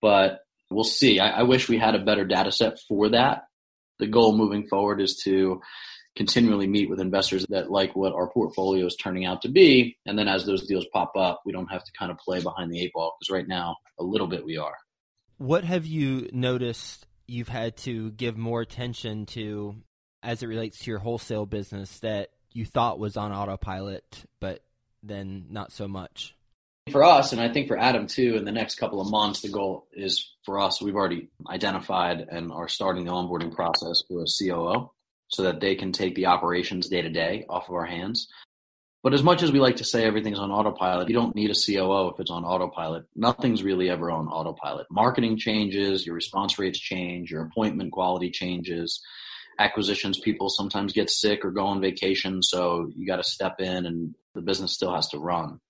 but 0.00 0.40
we'll 0.70 0.84
see. 0.84 1.20
I, 1.20 1.40
I 1.40 1.42
wish 1.42 1.68
we 1.68 1.78
had 1.78 1.94
a 1.94 2.04
better 2.04 2.24
data 2.24 2.52
set 2.52 2.78
for 2.88 3.10
that. 3.10 3.42
The 3.98 4.06
goal 4.06 4.36
moving 4.36 4.66
forward 4.68 5.00
is 5.00 5.20
to 5.24 5.60
continually 6.16 6.66
meet 6.66 6.90
with 6.90 7.00
investors 7.00 7.46
that 7.50 7.70
like 7.70 7.94
what 7.94 8.12
our 8.12 8.28
portfolio 8.30 8.86
is 8.86 8.96
turning 8.96 9.24
out 9.26 9.42
to 9.42 9.48
be. 9.48 9.96
And 10.06 10.18
then 10.18 10.28
as 10.28 10.44
those 10.44 10.66
deals 10.66 10.86
pop 10.92 11.12
up, 11.16 11.42
we 11.44 11.52
don't 11.52 11.70
have 11.70 11.84
to 11.84 11.92
kind 11.98 12.10
of 12.10 12.18
play 12.18 12.42
behind 12.42 12.72
the 12.72 12.80
eight 12.80 12.92
ball 12.92 13.16
because 13.18 13.32
right 13.32 13.46
now, 13.46 13.76
a 13.98 14.04
little 14.04 14.26
bit 14.26 14.44
we 14.44 14.56
are. 14.56 14.74
What 15.38 15.64
have 15.64 15.86
you 15.86 16.28
noticed 16.32 17.06
you've 17.26 17.48
had 17.48 17.76
to 17.78 18.10
give 18.12 18.36
more 18.36 18.60
attention 18.60 19.24
to 19.24 19.76
as 20.22 20.42
it 20.42 20.46
relates 20.46 20.78
to 20.80 20.90
your 20.90 20.98
wholesale 20.98 21.46
business 21.46 21.98
that 22.00 22.30
you 22.52 22.64
thought 22.64 22.98
was 22.98 23.16
on 23.16 23.32
autopilot, 23.32 24.24
but 24.40 24.62
then 25.02 25.46
not 25.50 25.72
so 25.72 25.88
much? 25.88 26.34
For 26.90 27.04
us, 27.04 27.32
and 27.32 27.40
I 27.40 27.52
think 27.52 27.68
for 27.68 27.78
Adam 27.78 28.06
too, 28.06 28.36
in 28.36 28.44
the 28.44 28.52
next 28.52 28.76
couple 28.76 29.00
of 29.00 29.10
months, 29.10 29.42
the 29.42 29.48
goal 29.48 29.86
is 29.92 30.34
for 30.44 30.58
us, 30.58 30.82
we've 30.82 30.96
already 30.96 31.28
identified 31.48 32.26
and 32.28 32.50
are 32.50 32.68
starting 32.68 33.04
the 33.04 33.12
onboarding 33.12 33.54
process 33.54 34.02
for 34.08 34.22
a 34.22 34.26
COO 34.26 34.90
so 35.28 35.44
that 35.44 35.60
they 35.60 35.76
can 35.76 35.92
take 35.92 36.14
the 36.16 36.26
operations 36.26 36.88
day 36.88 37.02
to 37.02 37.10
day 37.10 37.44
off 37.48 37.68
of 37.68 37.74
our 37.74 37.84
hands. 37.84 38.28
But 39.02 39.14
as 39.14 39.22
much 39.22 39.42
as 39.42 39.52
we 39.52 39.60
like 39.60 39.76
to 39.76 39.84
say 39.84 40.04
everything's 40.04 40.38
on 40.38 40.50
autopilot, 40.50 41.08
you 41.08 41.14
don't 41.14 41.34
need 41.34 41.50
a 41.50 41.54
COO 41.54 42.08
if 42.08 42.20
it's 42.20 42.30
on 42.30 42.44
autopilot. 42.44 43.04
Nothing's 43.14 43.62
really 43.62 43.88
ever 43.88 44.10
on 44.10 44.28
autopilot. 44.28 44.88
Marketing 44.90 45.38
changes, 45.38 46.04
your 46.04 46.14
response 46.14 46.58
rates 46.58 46.78
change, 46.78 47.30
your 47.30 47.44
appointment 47.44 47.92
quality 47.92 48.30
changes 48.30 49.00
acquisitions 49.60 50.18
people 50.18 50.48
sometimes 50.48 50.92
get 50.92 51.10
sick 51.10 51.44
or 51.44 51.50
go 51.50 51.66
on 51.66 51.80
vacation, 51.80 52.42
so 52.42 52.90
you 52.96 53.06
got 53.06 53.16
to 53.16 53.22
step 53.22 53.60
in 53.60 53.86
and 53.86 54.14
the 54.34 54.40
business 54.40 54.74
still 54.74 54.94
has 54.94 55.08
to 55.08 55.18
run. 55.18 55.60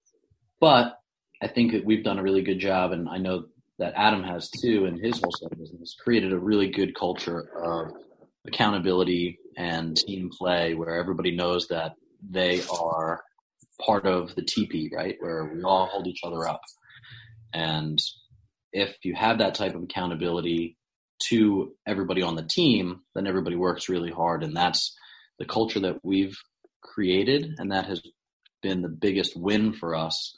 But 0.61 0.97
I 1.43 1.49
think 1.49 1.73
that 1.73 1.85
we've 1.85 2.05
done 2.05 2.19
a 2.19 2.23
really 2.23 2.43
good 2.43 2.61
job, 2.61 2.93
and 2.93 3.09
I 3.09 3.19
know 3.19 3.47
that 3.79 3.95
Adam 3.97 4.23
has 4.23 4.49
too 4.63 4.85
in 4.85 5.03
his 5.03 5.21
wholesale 5.21 5.59
business, 5.59 5.97
created 5.99 6.33
a 6.33 6.39
really 6.39 6.71
good 6.71 6.95
culture 6.95 7.51
of 7.63 7.93
accountability 8.47 9.39
and 9.57 9.97
team 9.97 10.31
play 10.39 10.75
where 10.75 11.01
everybody 11.01 11.35
knows 11.35 11.67
that 11.69 11.95
they 12.29 12.63
are 12.71 13.23
part 13.85 14.07
of 14.07 14.35
the 14.37 14.43
teepee, 14.43 14.91
right? 14.95 15.17
Where 15.19 15.51
we 15.53 15.63
all 15.63 15.87
hold 15.87 16.07
each 16.07 16.21
other 16.23 16.47
up. 16.47 16.61
And 17.53 17.99
if 18.73 18.97
you 19.03 19.15
have 19.15 19.39
that 19.39 19.55
type 19.55 19.75
of 19.75 19.83
accountability 19.83 20.77
to 21.29 21.73
everybody 21.87 22.23
on 22.23 22.35
the 22.35 22.47
team, 22.47 23.01
then 23.15 23.27
everybody 23.27 23.57
works 23.57 23.89
really 23.89 24.11
hard. 24.11 24.43
And 24.43 24.57
that's 24.57 24.97
the 25.39 25.45
culture 25.45 25.81
that 25.81 25.99
we've 26.03 26.37
created. 26.83 27.55
And 27.59 27.73
that 27.73 27.87
has 27.87 28.03
been 28.63 28.83
the 28.83 28.89
biggest 28.89 29.37
win 29.37 29.73
for 29.73 29.95
us 29.95 30.35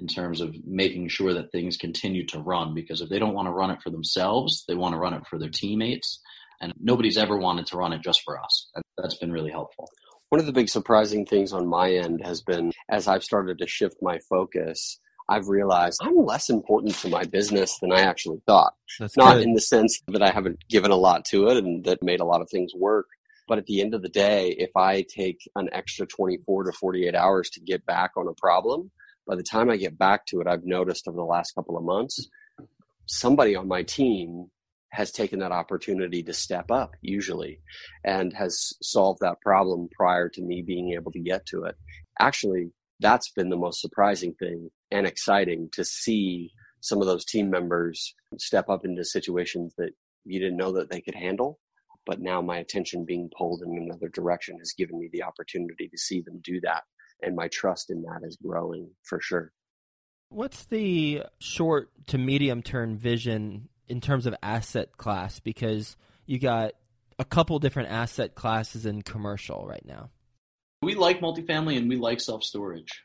in 0.00 0.06
terms 0.06 0.40
of 0.40 0.54
making 0.64 1.08
sure 1.08 1.34
that 1.34 1.50
things 1.50 1.76
continue 1.76 2.24
to 2.26 2.38
run. 2.38 2.74
Because 2.74 3.00
if 3.00 3.08
they 3.08 3.18
don't 3.18 3.34
want 3.34 3.46
to 3.46 3.52
run 3.52 3.70
it 3.70 3.82
for 3.82 3.90
themselves, 3.90 4.64
they 4.68 4.74
want 4.74 4.94
to 4.94 4.98
run 4.98 5.14
it 5.14 5.26
for 5.28 5.38
their 5.38 5.50
teammates. 5.50 6.20
And 6.60 6.72
nobody's 6.80 7.18
ever 7.18 7.36
wanted 7.36 7.66
to 7.66 7.76
run 7.76 7.92
it 7.92 8.02
just 8.02 8.22
for 8.24 8.42
us. 8.42 8.68
And 8.74 8.84
that's 8.96 9.16
been 9.16 9.32
really 9.32 9.50
helpful. 9.50 9.88
One 10.30 10.40
of 10.40 10.46
the 10.46 10.52
big 10.52 10.68
surprising 10.68 11.24
things 11.24 11.52
on 11.52 11.66
my 11.66 11.90
end 11.92 12.20
has 12.24 12.42
been 12.42 12.72
as 12.90 13.08
I've 13.08 13.22
started 13.22 13.58
to 13.58 13.66
shift 13.66 13.96
my 14.02 14.18
focus 14.28 14.98
I've 15.28 15.48
realized 15.48 16.00
I'm 16.02 16.16
less 16.16 16.48
important 16.48 16.94
to 16.96 17.08
my 17.08 17.24
business 17.24 17.78
than 17.80 17.92
I 17.92 18.00
actually 18.00 18.40
thought. 18.46 18.74
That's 18.98 19.16
Not 19.16 19.34
good. 19.34 19.42
in 19.44 19.52
the 19.52 19.60
sense 19.60 20.00
that 20.08 20.22
I 20.22 20.30
haven't 20.30 20.66
given 20.68 20.90
a 20.90 20.96
lot 20.96 21.24
to 21.26 21.48
it 21.48 21.58
and 21.58 21.84
that 21.84 22.02
made 22.02 22.20
a 22.20 22.24
lot 22.24 22.40
of 22.40 22.48
things 22.50 22.72
work. 22.74 23.06
But 23.46 23.58
at 23.58 23.66
the 23.66 23.80
end 23.80 23.94
of 23.94 24.02
the 24.02 24.08
day, 24.08 24.54
if 24.58 24.70
I 24.76 25.02
take 25.02 25.38
an 25.56 25.68
extra 25.72 26.06
24 26.06 26.64
to 26.64 26.72
48 26.72 27.14
hours 27.14 27.50
to 27.50 27.60
get 27.60 27.84
back 27.86 28.12
on 28.16 28.28
a 28.28 28.34
problem, 28.34 28.90
by 29.26 29.36
the 29.36 29.42
time 29.42 29.70
I 29.70 29.76
get 29.76 29.98
back 29.98 30.26
to 30.26 30.40
it, 30.40 30.46
I've 30.46 30.64
noticed 30.64 31.06
over 31.08 31.16
the 31.16 31.22
last 31.22 31.54
couple 31.54 31.76
of 31.76 31.84
months, 31.84 32.28
somebody 33.06 33.54
on 33.54 33.68
my 33.68 33.82
team 33.82 34.50
has 34.90 35.10
taken 35.12 35.38
that 35.40 35.52
opportunity 35.52 36.22
to 36.22 36.32
step 36.32 36.70
up 36.70 36.92
usually 37.02 37.60
and 38.04 38.32
has 38.32 38.72
solved 38.82 39.20
that 39.20 39.40
problem 39.42 39.88
prior 39.94 40.30
to 40.30 40.42
me 40.42 40.62
being 40.62 40.92
able 40.94 41.12
to 41.12 41.20
get 41.20 41.44
to 41.46 41.64
it. 41.64 41.76
Actually, 42.18 42.70
that's 43.00 43.30
been 43.30 43.50
the 43.50 43.56
most 43.56 43.80
surprising 43.80 44.34
thing 44.38 44.70
and 44.90 45.06
exciting 45.06 45.68
to 45.72 45.84
see 45.84 46.52
some 46.80 47.00
of 47.00 47.06
those 47.06 47.24
team 47.24 47.50
members 47.50 48.14
step 48.38 48.68
up 48.68 48.84
into 48.84 49.04
situations 49.04 49.74
that 49.78 49.90
you 50.24 50.38
didn't 50.38 50.56
know 50.56 50.72
that 50.72 50.90
they 50.90 51.00
could 51.00 51.14
handle. 51.14 51.58
But 52.06 52.20
now 52.20 52.40
my 52.40 52.58
attention 52.58 53.04
being 53.04 53.30
pulled 53.36 53.62
in 53.62 53.76
another 53.76 54.08
direction 54.08 54.58
has 54.58 54.72
given 54.72 54.98
me 54.98 55.10
the 55.12 55.24
opportunity 55.24 55.88
to 55.88 55.98
see 55.98 56.22
them 56.22 56.40
do 56.42 56.60
that. 56.62 56.84
And 57.22 57.36
my 57.36 57.48
trust 57.48 57.90
in 57.90 58.02
that 58.02 58.20
is 58.22 58.38
growing 58.42 58.90
for 59.02 59.20
sure. 59.20 59.52
What's 60.30 60.64
the 60.66 61.24
short 61.38 61.90
to 62.08 62.18
medium 62.18 62.62
term 62.62 62.96
vision 62.96 63.68
in 63.88 64.00
terms 64.00 64.26
of 64.26 64.34
asset 64.42 64.96
class? 64.96 65.40
Because 65.40 65.96
you 66.26 66.38
got 66.38 66.72
a 67.18 67.24
couple 67.24 67.58
different 67.58 67.90
asset 67.90 68.34
classes 68.34 68.86
in 68.86 69.02
commercial 69.02 69.66
right 69.66 69.84
now. 69.84 70.10
We 70.82 70.94
like 70.94 71.20
multifamily 71.20 71.76
and 71.76 71.88
we 71.88 71.96
like 71.96 72.20
self 72.20 72.44
storage. 72.44 73.02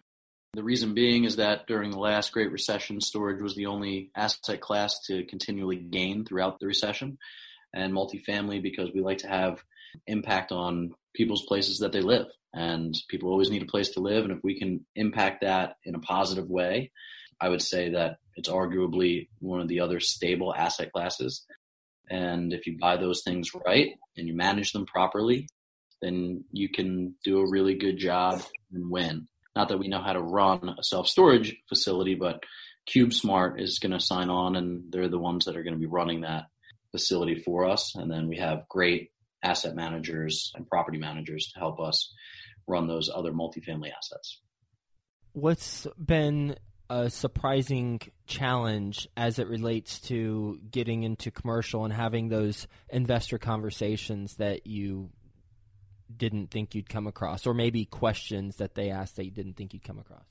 The 0.53 0.63
reason 0.63 0.93
being 0.93 1.23
is 1.23 1.37
that 1.37 1.65
during 1.65 1.89
the 1.89 1.97
last 1.97 2.31
Great 2.31 2.51
Recession, 2.51 3.01
storage 3.01 3.41
was 3.41 3.55
the 3.55 3.65
only 3.65 4.11
asset 4.15 4.61
class 4.61 4.99
to 5.07 5.25
continually 5.25 5.77
gain 5.77 6.25
throughout 6.25 6.59
the 6.59 6.67
recession, 6.67 7.17
and 7.73 7.91
multifamily 7.91 8.61
because 8.61 8.91
we 8.93 9.01
like 9.01 9.17
to 9.19 9.27
have 9.27 9.63
impact 10.05 10.51
on 10.51 10.91
people's 11.15 11.45
places 11.47 11.79
that 11.79 11.91
they 11.91 12.01
live. 12.01 12.27
And 12.53 12.95
people 13.09 13.29
always 13.29 13.49
need 13.49 13.63
a 13.63 13.67
place 13.67 13.89
to 13.89 13.99
live. 13.99 14.25
And 14.25 14.31
if 14.31 14.43
we 14.43 14.59
can 14.59 14.85
impact 14.95 15.41
that 15.41 15.77
in 15.85 15.95
a 15.95 15.99
positive 15.99 16.47
way, 16.47 16.91
I 17.41 17.49
would 17.49 17.63
say 17.63 17.89
that 17.89 18.17
it's 18.35 18.49
arguably 18.49 19.29
one 19.39 19.59
of 19.59 19.67
the 19.67 19.79
other 19.79 19.99
stable 19.99 20.53
asset 20.53 20.91
classes. 20.91 21.45
And 22.11 22.53
if 22.53 22.67
you 22.67 22.77
buy 22.79 22.97
those 22.97 23.23
things 23.23 23.49
right 23.65 23.95
and 24.17 24.27
you 24.27 24.35
manage 24.35 24.71
them 24.71 24.85
properly, 24.85 25.47
then 25.99 26.43
you 26.51 26.69
can 26.69 27.15
do 27.23 27.39
a 27.39 27.49
really 27.49 27.73
good 27.73 27.97
job 27.97 28.43
and 28.71 28.91
win. 28.91 29.27
Not 29.55 29.69
that 29.69 29.77
we 29.77 29.87
know 29.87 30.01
how 30.01 30.13
to 30.13 30.21
run 30.21 30.75
a 30.77 30.83
self 30.83 31.07
storage 31.07 31.55
facility, 31.69 32.15
but 32.15 32.43
CubeSmart 32.89 33.61
is 33.61 33.79
going 33.79 33.91
to 33.91 33.99
sign 33.99 34.29
on, 34.29 34.55
and 34.55 34.91
they're 34.91 35.07
the 35.07 35.19
ones 35.19 35.45
that 35.45 35.55
are 35.55 35.63
going 35.63 35.75
to 35.75 35.79
be 35.79 35.85
running 35.85 36.21
that 36.21 36.45
facility 36.91 37.35
for 37.35 37.65
us. 37.65 37.95
And 37.95 38.11
then 38.11 38.27
we 38.27 38.37
have 38.37 38.67
great 38.69 39.11
asset 39.43 39.75
managers 39.75 40.51
and 40.55 40.67
property 40.67 40.97
managers 40.97 41.51
to 41.53 41.59
help 41.59 41.79
us 41.79 42.13
run 42.67 42.87
those 42.87 43.09
other 43.13 43.31
multifamily 43.31 43.91
assets. 43.95 44.39
What's 45.33 45.87
been 45.97 46.55
a 46.89 47.09
surprising 47.09 47.99
challenge 48.27 49.07
as 49.17 49.39
it 49.39 49.47
relates 49.47 49.99
to 50.01 50.59
getting 50.69 51.03
into 51.03 51.31
commercial 51.31 51.85
and 51.85 51.93
having 51.93 52.29
those 52.29 52.67
investor 52.89 53.37
conversations 53.37 54.35
that 54.35 54.67
you 54.67 55.09
didn't 56.17 56.51
think 56.51 56.75
you'd 56.75 56.89
come 56.89 57.07
across, 57.07 57.45
or 57.45 57.53
maybe 57.53 57.85
questions 57.85 58.57
that 58.57 58.75
they 58.75 58.89
asked 58.89 59.15
that 59.15 59.25
you 59.25 59.31
didn't 59.31 59.53
think 59.53 59.73
you'd 59.73 59.83
come 59.83 59.99
across? 59.99 60.25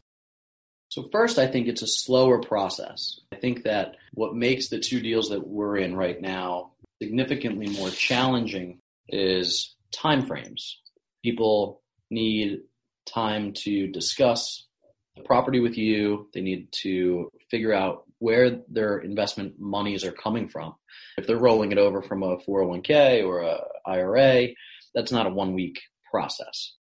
So, 0.89 1.09
first, 1.11 1.39
I 1.39 1.47
think 1.47 1.69
it's 1.69 1.83
a 1.83 1.87
slower 1.87 2.39
process. 2.39 3.19
I 3.33 3.37
think 3.37 3.65
that 3.65 3.97
what 4.13 4.35
makes 4.35 4.69
the 4.69 4.79
two 4.79 5.01
deals 5.01 5.31
that 5.31 5.47
we're 5.47 5.79
in 5.79 5.97
right 5.97 6.21
now 6.21 6.73
significantly 7.03 7.69
more 7.69 7.91
challenging 7.91 8.79
is 9.09 9.75
timeframes. 9.95 10.75
People 11.25 11.81
need 12.11 12.61
time 13.07 13.53
to 13.55 13.89
discuss 13.89 14.67
the 15.17 15.23
property 15.23 15.61
with 15.61 15.77
you. 15.77 16.29
They 16.35 16.41
need 16.41 16.69
to 16.83 17.31
figure 17.51 17.73
out 17.73 18.05
where 18.19 18.61
their 18.69 18.99
investment 18.99 19.59
monies 19.59 20.05
are 20.05 20.13
coming 20.13 20.49
from. 20.49 20.75
If 21.19 21.27
they're 21.27 21.39
rolling 21.39 21.73
it 21.73 21.79
over 21.79 22.03
from 22.03 22.23
a 22.23 22.37
401k 22.39 23.27
or 23.27 23.41
a 23.41 23.61
IRA, 23.87 24.49
that's 24.95 25.13
not 25.13 25.27
a 25.27 25.31
one 25.31 25.55
week 25.55 25.81
process. 26.11 26.75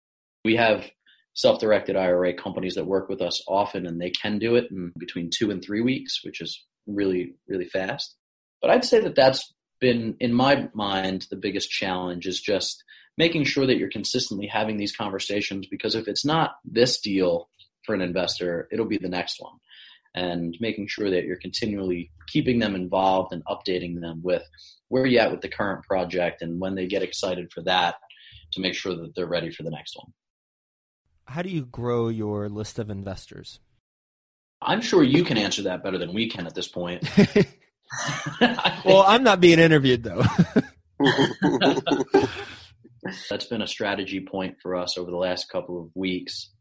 We 0.44 0.56
have 0.56 0.90
self-directed 1.34 1.96
IRA 1.96 2.34
companies 2.34 2.76
that 2.76 2.86
work 2.86 3.08
with 3.08 3.22
us 3.22 3.42
often 3.48 3.86
and 3.86 4.02
they 4.02 4.10
can 4.10 4.38
do 4.38 4.56
it 4.56 4.70
in 4.70 4.92
between 4.98 5.30
2 5.34 5.52
and 5.52 5.64
3 5.64 5.82
weeks, 5.82 6.20
which 6.24 6.42
is 6.42 6.66
really 6.88 7.36
really 7.48 7.66
fast. 7.66 8.16
But 8.62 8.72
I'd 8.72 8.86
say 8.86 9.00
that 9.02 9.16
that's 9.16 9.54
been 9.80 10.16
in 10.20 10.34
my 10.34 10.70
mind 10.74 11.28
the 11.30 11.36
biggest 11.36 11.70
challenge 11.70 12.28
is 12.28 12.40
just 12.40 12.84
making 13.18 13.44
sure 13.44 13.66
that 13.66 13.78
you're 13.78 13.90
consistently 13.90 14.48
having 14.48 14.78
these 14.78 14.96
conversations 14.96 15.68
because 15.68 15.96
if 15.96 16.08
it's 16.08 16.26
not 16.26 16.52
this 16.64 17.00
deal 17.02 17.50
for 17.86 17.96
an 17.96 18.02
investor, 18.02 18.68
it'll 18.72 18.86
be 18.86 18.98
the 18.98 19.10
next 19.10 19.38
one. 19.40 19.54
And 20.14 20.58
making 20.60 20.88
sure 20.88 21.10
that 21.10 21.24
you're 21.24 21.38
continually 21.38 22.12
keeping 22.28 22.60
them 22.60 22.76
involved 22.76 23.32
and 23.32 23.44
updating 23.46 24.02
them 24.02 24.22
with 24.22 24.44
where 24.90 25.06
you're 25.06 25.22
at 25.22 25.32
with 25.32 25.42
the 25.42 25.48
current 25.48 25.84
project 25.86 26.42
and 26.42 26.60
when 26.60 26.76
they 26.76 26.86
get 26.86 27.02
excited 27.02 27.50
for 27.54 27.62
that 27.62 27.96
to 28.52 28.62
make 28.62 28.74
sure 28.74 28.94
that 28.94 29.16
they're 29.16 29.26
ready 29.26 29.50
for 29.50 29.64
the 29.64 29.72
next 29.72 29.96
one. 29.96 30.12
How 31.26 31.42
do 31.42 31.50
you 31.50 31.66
grow 31.66 32.10
your 32.10 32.50
list 32.50 32.78
of 32.78 32.90
investors? 32.90 33.60
I'm 34.62 34.82
sure 34.82 35.02
you 35.02 35.24
can 35.24 35.38
answer 35.38 35.64
that 35.64 35.82
better 35.84 35.98
than 35.98 36.14
we 36.14 36.30
can 36.30 36.46
at 36.46 36.56
this 36.56 36.68
point. 36.68 37.10
well, 38.86 39.04
I'm 39.08 39.24
not 39.24 39.42
being 39.42 39.60
interviewed 39.60 40.04
though. 40.04 40.24
That's 43.30 43.46
been 43.46 43.62
a 43.62 43.68
strategy 43.68 44.20
point 44.20 44.58
for 44.62 44.76
us 44.76 44.98
over 44.98 45.10
the 45.10 45.18
last 45.18 45.50
couple 45.50 45.82
of 45.82 45.90
weeks, 45.96 46.52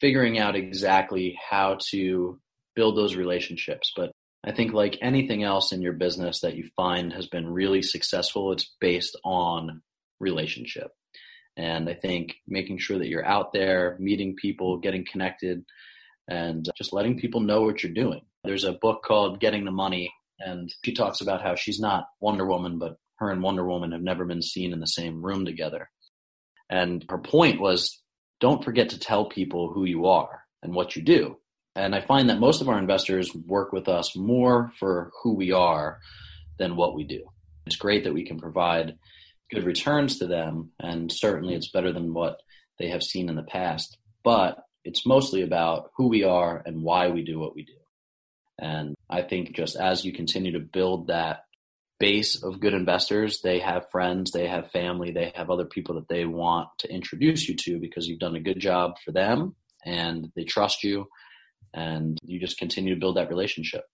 figuring 0.00 0.38
out 0.38 0.56
exactly 0.56 1.38
how 1.50 1.78
to 1.90 2.40
build 2.74 2.96
those 2.96 3.16
relationships. 3.16 3.92
But 3.94 4.12
I 4.44 4.52
think, 4.52 4.72
like 4.72 4.98
anything 5.00 5.42
else 5.42 5.72
in 5.72 5.82
your 5.82 5.94
business 5.94 6.40
that 6.40 6.56
you 6.56 6.68
find 6.76 7.12
has 7.12 7.26
been 7.26 7.48
really 7.48 7.82
successful, 7.82 8.52
it's 8.52 8.74
based 8.80 9.16
on 9.24 9.82
relationship. 10.20 10.90
And 11.56 11.88
I 11.88 11.94
think 11.94 12.34
making 12.46 12.78
sure 12.78 12.98
that 12.98 13.08
you're 13.08 13.24
out 13.24 13.52
there, 13.52 13.96
meeting 14.00 14.34
people, 14.36 14.78
getting 14.78 15.06
connected, 15.10 15.64
and 16.28 16.68
just 16.76 16.92
letting 16.92 17.18
people 17.18 17.40
know 17.40 17.62
what 17.62 17.82
you're 17.82 17.92
doing. 17.92 18.22
There's 18.42 18.64
a 18.64 18.72
book 18.72 19.02
called 19.04 19.40
Getting 19.40 19.64
the 19.64 19.70
Money, 19.70 20.12
and 20.40 20.72
she 20.84 20.92
talks 20.92 21.20
about 21.20 21.42
how 21.42 21.54
she's 21.54 21.80
not 21.80 22.06
Wonder 22.20 22.46
Woman, 22.46 22.78
but 22.78 22.96
her 23.18 23.30
and 23.30 23.42
Wonder 23.42 23.64
Woman 23.64 23.92
have 23.92 24.02
never 24.02 24.24
been 24.24 24.42
seen 24.42 24.72
in 24.72 24.80
the 24.80 24.86
same 24.86 25.24
room 25.24 25.44
together. 25.44 25.88
And 26.68 27.04
her 27.08 27.18
point 27.18 27.60
was 27.60 28.02
don't 28.40 28.64
forget 28.64 28.90
to 28.90 28.98
tell 28.98 29.26
people 29.26 29.72
who 29.72 29.84
you 29.84 30.06
are 30.06 30.42
and 30.62 30.74
what 30.74 30.96
you 30.96 31.02
do. 31.02 31.36
And 31.76 31.94
I 31.94 32.00
find 32.00 32.30
that 32.30 32.38
most 32.38 32.60
of 32.60 32.68
our 32.68 32.78
investors 32.78 33.34
work 33.34 33.72
with 33.72 33.88
us 33.88 34.16
more 34.16 34.72
for 34.78 35.10
who 35.22 35.34
we 35.34 35.52
are 35.52 35.98
than 36.58 36.76
what 36.76 36.94
we 36.94 37.04
do. 37.04 37.24
It's 37.66 37.76
great 37.76 38.04
that 38.04 38.14
we 38.14 38.24
can 38.24 38.38
provide 38.38 38.96
good 39.50 39.64
returns 39.64 40.18
to 40.18 40.26
them, 40.26 40.70
and 40.78 41.10
certainly 41.10 41.54
it's 41.54 41.70
better 41.70 41.92
than 41.92 42.14
what 42.14 42.40
they 42.78 42.88
have 42.88 43.02
seen 43.02 43.28
in 43.28 43.36
the 43.36 43.42
past. 43.42 43.98
But 44.22 44.58
it's 44.84 45.06
mostly 45.06 45.42
about 45.42 45.90
who 45.96 46.08
we 46.08 46.24
are 46.24 46.62
and 46.64 46.82
why 46.82 47.08
we 47.08 47.24
do 47.24 47.38
what 47.38 47.54
we 47.54 47.64
do. 47.64 47.72
And 48.58 48.94
I 49.10 49.22
think 49.22 49.54
just 49.54 49.76
as 49.76 50.04
you 50.04 50.12
continue 50.12 50.52
to 50.52 50.60
build 50.60 51.08
that 51.08 51.44
base 51.98 52.42
of 52.42 52.60
good 52.60 52.74
investors, 52.74 53.40
they 53.42 53.60
have 53.60 53.90
friends, 53.90 54.30
they 54.30 54.46
have 54.46 54.70
family, 54.70 55.10
they 55.10 55.32
have 55.34 55.50
other 55.50 55.64
people 55.64 55.94
that 55.96 56.08
they 56.08 56.24
want 56.24 56.68
to 56.80 56.92
introduce 56.92 57.48
you 57.48 57.56
to 57.56 57.80
because 57.80 58.06
you've 58.06 58.20
done 58.20 58.36
a 58.36 58.40
good 58.40 58.60
job 58.60 58.94
for 59.04 59.12
them 59.12 59.56
and 59.84 60.30
they 60.36 60.44
trust 60.44 60.84
you 60.84 61.06
and 61.74 62.18
you 62.22 62.40
just 62.40 62.56
continue 62.56 62.94
to 62.94 63.00
build 63.00 63.16
that 63.16 63.28
relationship. 63.28 63.84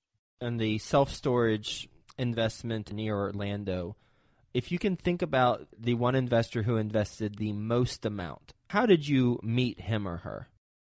And 0.40 0.60
the 0.60 0.78
self 0.78 1.12
storage 1.12 1.88
investment 2.18 2.92
near 2.92 3.16
Orlando, 3.16 3.96
if 4.54 4.70
you 4.70 4.78
can 4.78 4.96
think 4.96 5.22
about 5.22 5.66
the 5.76 5.94
one 5.94 6.14
investor 6.14 6.62
who 6.62 6.76
invested 6.76 7.36
the 7.36 7.52
most 7.52 8.04
amount, 8.04 8.52
how 8.68 8.86
did 8.86 9.08
you 9.08 9.40
meet 9.42 9.80
him 9.80 10.06
or 10.06 10.18
her? 10.18 10.48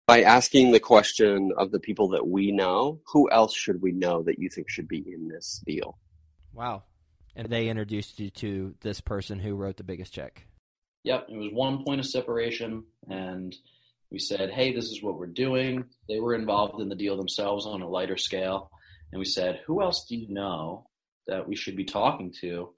By 0.07 0.21
asking 0.21 0.71
the 0.71 0.79
question 0.79 1.51
of 1.57 1.71
the 1.71 1.79
people 1.79 2.09
that 2.09 2.25
we 2.25 2.51
know, 2.51 3.01
who 3.11 3.29
else 3.29 3.53
should 3.53 3.81
we 3.81 3.91
know 3.91 4.23
that 4.23 4.39
you 4.39 4.49
think 4.49 4.69
should 4.69 4.87
be 4.87 5.03
in 5.05 5.27
this 5.27 5.61
deal? 5.65 5.97
Wow. 6.53 6.83
And 7.35 7.49
they 7.49 7.67
introduced 7.67 8.19
you 8.19 8.29
to 8.31 8.73
this 8.81 9.01
person 9.01 9.39
who 9.39 9.55
wrote 9.55 9.75
the 9.77 9.83
biggest 9.83 10.13
check. 10.13 10.47
Yep, 11.03 11.27
it 11.29 11.37
was 11.37 11.51
one 11.51 11.83
point 11.83 11.99
of 11.99 12.05
separation, 12.05 12.83
and 13.09 13.55
we 14.11 14.19
said, 14.19 14.51
hey, 14.51 14.73
this 14.73 14.85
is 14.85 15.03
what 15.03 15.17
we're 15.17 15.27
doing. 15.27 15.85
They 16.07 16.19
were 16.19 16.35
involved 16.35 16.81
in 16.81 16.89
the 16.89 16.95
deal 16.95 17.17
themselves 17.17 17.65
on 17.65 17.81
a 17.81 17.89
lighter 17.89 18.17
scale. 18.17 18.71
And 19.11 19.19
we 19.19 19.25
said, 19.25 19.61
who 19.65 19.81
else 19.81 20.05
do 20.07 20.15
you 20.15 20.27
know 20.29 20.87
that 21.27 21.47
we 21.47 21.55
should 21.55 21.75
be 21.75 21.85
talking 21.85 22.33
to? 22.41 22.73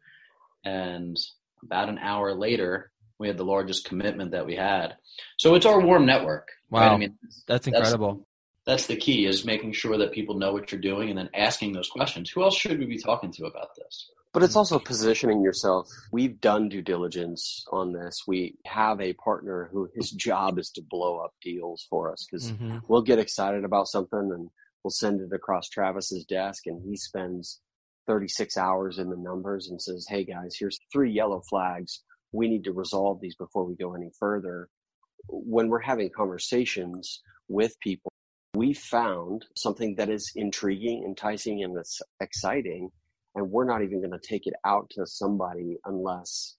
And 0.63 1.17
about 1.63 1.89
an 1.89 1.99
hour 1.99 2.33
later, 2.33 2.91
we 3.19 3.27
had 3.27 3.37
the 3.37 3.45
largest 3.45 3.85
commitment 3.85 4.31
that 4.31 4.45
we 4.45 4.55
had. 4.55 4.95
So 5.37 5.55
it's 5.55 5.65
our 5.65 5.79
warm 5.81 6.05
network. 6.05 6.47
Wow. 6.69 6.79
Right? 6.81 6.91
I 6.91 6.97
mean, 6.97 7.17
that's 7.47 7.67
incredible. 7.67 8.25
That's, 8.65 8.83
that's 8.83 8.87
the 8.87 8.95
key 8.95 9.25
is 9.25 9.45
making 9.45 9.73
sure 9.73 9.97
that 9.97 10.11
people 10.11 10.37
know 10.37 10.53
what 10.53 10.71
you're 10.71 10.81
doing 10.81 11.09
and 11.09 11.17
then 11.17 11.29
asking 11.33 11.73
those 11.73 11.89
questions. 11.89 12.29
Who 12.29 12.43
else 12.43 12.57
should 12.57 12.79
we 12.79 12.85
be 12.85 12.97
talking 12.97 13.31
to 13.33 13.45
about 13.45 13.69
this? 13.75 14.11
But 14.31 14.43
it's 14.43 14.55
also 14.55 14.77
positioning 14.77 15.41
yourself. 15.41 15.89
We've 16.11 16.39
done 16.39 16.69
due 16.69 16.83
diligence 16.83 17.65
on 17.71 17.93
this. 17.93 18.23
We 18.27 18.55
have 18.65 19.01
a 19.01 19.13
partner 19.13 19.69
who 19.71 19.89
his 19.95 20.11
job 20.11 20.59
is 20.59 20.69
to 20.71 20.83
blow 20.87 21.17
up 21.17 21.33
deals 21.41 21.87
for 21.89 22.11
us 22.11 22.27
because 22.29 22.51
mm-hmm. 22.51 22.77
we'll 22.87 23.01
get 23.01 23.17
excited 23.17 23.63
about 23.63 23.87
something 23.87 24.29
and 24.31 24.49
we'll 24.83 24.91
send 24.91 25.21
it 25.21 25.33
across 25.33 25.67
Travis's 25.67 26.25
desk 26.25 26.67
and 26.67 26.79
he 26.87 26.95
spends 26.95 27.59
36 28.05 28.55
hours 28.55 28.99
in 28.99 29.09
the 29.09 29.17
numbers 29.17 29.67
and 29.67 29.81
says, 29.81 30.05
Hey 30.07 30.23
guys, 30.25 30.55
here's 30.59 30.79
three 30.91 31.11
yellow 31.11 31.41
flags. 31.49 32.03
We 32.31 32.47
need 32.47 32.65
to 32.65 32.71
resolve 32.71 33.21
these 33.21 33.35
before 33.35 33.65
we 33.65 33.75
go 33.75 33.95
any 33.95 34.11
further. 34.19 34.69
When 35.27 35.69
we're 35.69 35.81
having 35.81 36.11
conversations 36.15 37.21
with 37.47 37.79
people, 37.79 38.08
we 38.55 38.73
found 38.73 39.45
something 39.55 39.95
that 39.95 40.09
is 40.09 40.31
intriguing, 40.35 41.03
enticing, 41.05 41.63
and 41.63 41.77
exciting 42.19 42.91
and 43.35 43.51
we're 43.51 43.65
not 43.65 43.83
even 43.83 43.99
going 43.99 44.11
to 44.11 44.27
take 44.27 44.47
it 44.47 44.53
out 44.65 44.89
to 44.91 45.05
somebody 45.05 45.77
unless 45.85 46.55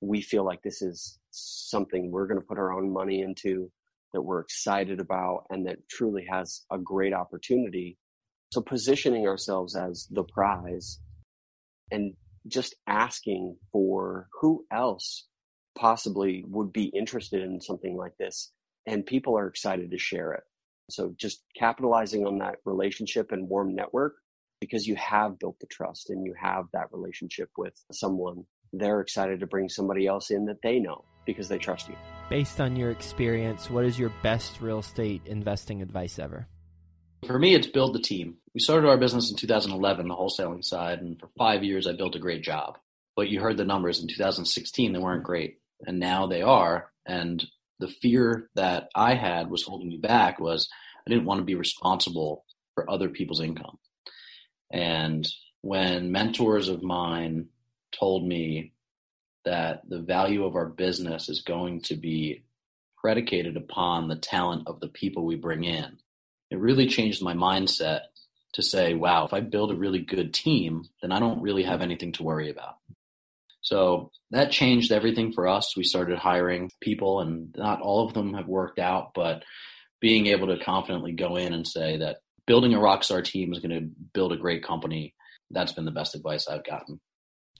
we 0.00 0.20
feel 0.20 0.44
like 0.44 0.62
this 0.62 0.82
is 0.82 1.18
something 1.30 2.10
we're 2.10 2.26
going 2.26 2.40
to 2.40 2.46
put 2.46 2.58
our 2.58 2.72
own 2.72 2.92
money 2.92 3.22
into 3.22 3.70
that 4.12 4.22
we're 4.22 4.40
excited 4.40 5.00
about 5.00 5.44
and 5.50 5.66
that 5.66 5.78
truly 5.88 6.26
has 6.30 6.62
a 6.70 6.78
great 6.78 7.12
opportunity. 7.12 7.96
So 8.52 8.60
positioning 8.60 9.26
ourselves 9.26 9.76
as 9.76 10.08
the 10.10 10.24
prize 10.24 11.00
and 11.90 12.14
just 12.46 12.74
asking 12.86 13.56
for 13.72 14.28
who 14.40 14.64
else 14.72 15.26
possibly 15.78 16.44
would 16.48 16.72
be 16.72 16.86
interested 16.86 17.42
in 17.42 17.60
something 17.60 17.96
like 17.96 18.16
this 18.18 18.52
and 18.86 19.06
people 19.06 19.38
are 19.38 19.46
excited 19.46 19.90
to 19.90 19.98
share 19.98 20.32
it 20.32 20.42
so 20.92 21.14
just 21.16 21.42
capitalizing 21.56 22.26
on 22.26 22.38
that 22.38 22.56
relationship 22.64 23.32
and 23.32 23.48
warm 23.48 23.74
network 23.74 24.14
because 24.60 24.86
you 24.86 24.96
have 24.96 25.38
built 25.38 25.58
the 25.60 25.66
trust 25.66 26.10
and 26.10 26.24
you 26.24 26.34
have 26.40 26.66
that 26.72 26.92
relationship 26.92 27.50
with 27.56 27.74
someone. 27.92 28.44
They're 28.72 29.00
excited 29.00 29.40
to 29.40 29.46
bring 29.46 29.68
somebody 29.68 30.06
else 30.06 30.30
in 30.30 30.44
that 30.46 30.62
they 30.62 30.78
know 30.78 31.04
because 31.26 31.48
they 31.48 31.58
trust 31.58 31.88
you. 31.88 31.96
Based 32.28 32.60
on 32.60 32.76
your 32.76 32.90
experience, 32.90 33.70
what 33.70 33.84
is 33.84 33.98
your 33.98 34.12
best 34.22 34.60
real 34.60 34.78
estate 34.78 35.22
investing 35.26 35.82
advice 35.82 36.18
ever? 36.18 36.46
For 37.26 37.38
me, 37.38 37.54
it's 37.54 37.66
build 37.66 37.94
the 37.94 38.00
team. 38.00 38.36
We 38.54 38.60
started 38.60 38.88
our 38.88 38.96
business 38.96 39.30
in 39.30 39.36
2011, 39.36 40.08
the 40.08 40.14
wholesaling 40.14 40.64
side, 40.64 41.00
and 41.00 41.18
for 41.20 41.28
five 41.36 41.62
years, 41.62 41.86
I 41.86 41.92
built 41.92 42.16
a 42.16 42.20
great 42.20 42.42
job. 42.42 42.78
But 43.16 43.28
you 43.28 43.40
heard 43.40 43.56
the 43.56 43.64
numbers 43.64 44.00
in 44.00 44.08
2016, 44.08 44.92
they 44.92 44.98
weren't 44.98 45.24
great. 45.24 45.58
And 45.86 45.98
now 45.98 46.26
they 46.26 46.42
are. 46.42 46.90
And 47.06 47.44
the 47.80 47.88
fear 47.88 48.48
that 48.54 48.88
I 48.94 49.14
had 49.14 49.50
was 49.50 49.64
holding 49.64 49.88
me 49.88 49.96
back 49.96 50.38
was 50.38 50.68
I 51.06 51.10
didn't 51.10 51.24
want 51.24 51.40
to 51.40 51.44
be 51.44 51.54
responsible 51.54 52.44
for 52.74 52.88
other 52.88 53.08
people's 53.08 53.40
income. 53.40 53.78
And 54.70 55.26
when 55.62 56.12
mentors 56.12 56.68
of 56.68 56.82
mine 56.82 57.48
told 57.98 58.26
me 58.26 58.72
that 59.44 59.82
the 59.88 60.00
value 60.00 60.44
of 60.44 60.54
our 60.54 60.66
business 60.66 61.28
is 61.28 61.42
going 61.42 61.80
to 61.82 61.96
be 61.96 62.44
predicated 62.98 63.56
upon 63.56 64.08
the 64.08 64.16
talent 64.16 64.64
of 64.66 64.80
the 64.80 64.88
people 64.88 65.24
we 65.24 65.36
bring 65.36 65.64
in, 65.64 65.98
it 66.50 66.58
really 66.58 66.86
changed 66.86 67.22
my 67.22 67.34
mindset 67.34 68.02
to 68.52 68.62
say, 68.62 68.94
wow, 68.94 69.24
if 69.24 69.32
I 69.32 69.40
build 69.40 69.70
a 69.70 69.76
really 69.76 70.00
good 70.00 70.34
team, 70.34 70.84
then 71.00 71.12
I 71.12 71.20
don't 71.20 71.42
really 71.42 71.62
have 71.62 71.80
anything 71.80 72.12
to 72.12 72.22
worry 72.22 72.50
about. 72.50 72.76
So 73.62 74.10
that 74.30 74.50
changed 74.50 74.92
everything 74.92 75.32
for 75.32 75.46
us. 75.46 75.76
We 75.76 75.84
started 75.84 76.18
hiring 76.18 76.70
people, 76.80 77.20
and 77.20 77.54
not 77.56 77.80
all 77.80 78.06
of 78.06 78.14
them 78.14 78.34
have 78.34 78.46
worked 78.46 78.78
out, 78.78 79.12
but 79.14 79.44
being 80.00 80.26
able 80.26 80.46
to 80.48 80.64
confidently 80.64 81.12
go 81.12 81.36
in 81.36 81.52
and 81.52 81.66
say 81.66 81.98
that 81.98 82.18
building 82.46 82.74
a 82.74 82.78
rockstar 82.78 83.24
team 83.24 83.52
is 83.52 83.58
going 83.60 83.70
to 83.70 83.90
build 84.14 84.32
a 84.32 84.36
great 84.36 84.64
company, 84.64 85.14
that's 85.50 85.72
been 85.72 85.84
the 85.84 85.90
best 85.90 86.14
advice 86.14 86.48
I've 86.48 86.64
gotten. 86.64 87.00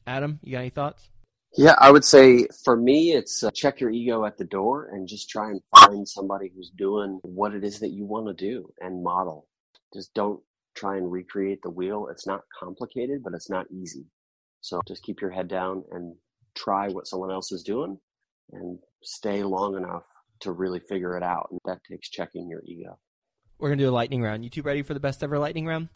Adam, 0.07 0.41
you 0.43 0.53
got 0.53 0.61
any 0.61 0.71
thoughts? 0.71 1.11
Yeah, 1.57 1.75
I 1.79 1.91
would 1.91 2.05
say 2.05 2.47
for 2.65 2.77
me, 2.77 3.13
it's 3.13 3.43
uh, 3.43 3.51
check 3.51 3.81
your 3.81 3.91
ego 3.91 4.25
at 4.25 4.39
the 4.39 4.45
door 4.45 4.91
and 4.93 5.09
just 5.09 5.29
try 5.29 5.51
and 5.51 5.61
find 5.77 6.09
somebody 6.09 6.51
who's 6.55 6.71
doing 6.71 7.19
what 7.23 7.55
it 7.55 7.65
is 7.65 7.81
that 7.81 7.91
you 7.91 8.05
want 8.05 8.27
to 8.29 8.35
do 8.35 8.73
and 8.81 9.03
model. 9.03 9.49
Just 9.93 10.15
don't 10.15 10.41
try 10.77 10.97
and 10.97 11.11
recreate 11.11 11.61
the 11.63 11.71
wheel. 11.71 12.07
It's 12.11 12.27
not 12.27 12.43
complicated, 12.59 13.25
but 13.25 13.35
it's 13.35 13.51
not 13.51 13.67
easy. 13.71 14.07
So 14.61 14.81
just 14.87 15.03
keep 15.03 15.21
your 15.21 15.31
head 15.31 15.49
down 15.49 15.85
and 15.91 16.15
try 16.55 16.89
what 16.89 17.07
someone 17.07 17.31
else 17.31 17.53
is 17.53 17.63
doing 17.63 17.99
and 18.53 18.79
stay 19.03 19.43
long 19.43 19.77
enough 19.77 20.05
to 20.41 20.53
really 20.53 20.81
figure 20.81 21.17
it 21.17 21.23
out. 21.23 21.49
And 21.51 21.61
that 21.65 21.81
takes 21.89 22.09
checking 22.09 22.49
your 22.49 22.63
ego. 22.65 22.99
We're 23.59 23.69
going 23.69 23.79
to 23.79 23.85
do 23.85 23.91
a 23.91 23.93
lightning 23.93 24.23
round. 24.23 24.45
You 24.45 24.51
two 24.51 24.63
ready 24.63 24.83
for 24.83 24.95
the 24.95 25.01
best 25.01 25.23
ever 25.23 25.39
lightning 25.39 25.67
round? 25.67 25.89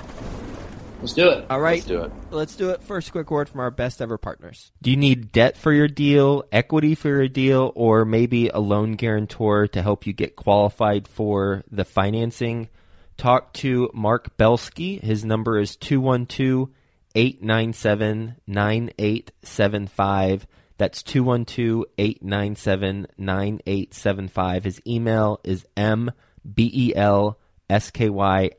Let's 1.01 1.13
do 1.13 1.29
it. 1.29 1.47
All 1.51 1.61
right. 1.61 1.77
Let's 1.77 1.87
do 1.87 2.03
it. 2.03 2.13
Let's 2.31 2.57
do 2.57 2.71
it. 2.71 2.83
First, 2.83 3.13
quick 3.13 3.31
word 3.31 3.49
from 3.49 3.61
our 3.61 3.71
best 3.71 4.01
ever 4.01 4.17
partners. 4.17 4.73
Do 4.81 4.91
you 4.91 4.97
need 4.97 5.33
debt 5.33 5.57
for 5.57 5.73
your 5.73 5.89
deal, 5.89 6.45
equity 6.53 6.95
for 6.95 7.09
your 7.09 7.29
deal, 7.29 7.73
or 7.75 8.05
maybe 8.05 8.49
a 8.49 8.59
loan 8.59 8.93
guarantor 8.93 9.67
to 9.69 9.83
help 9.83 10.07
you 10.07 10.13
get 10.13 10.37
qualified 10.37 11.07
for 11.09 11.63
the 11.71 11.85
financing? 11.85 12.69
Talk 13.17 13.53
to 13.55 13.91
Mark 13.93 14.37
Belsky. 14.37 14.99
His 14.99 15.25
number 15.25 15.59
is 15.59 15.77
212 15.77 16.71
897 17.15 18.37
9875. 18.47 20.47
That's 20.77 21.03
212 21.03 21.85
897 21.97 23.07
9875. 23.17 24.65
His 24.65 24.83
email 24.87 25.41
is 25.45 25.65
mbelsky 25.77 26.97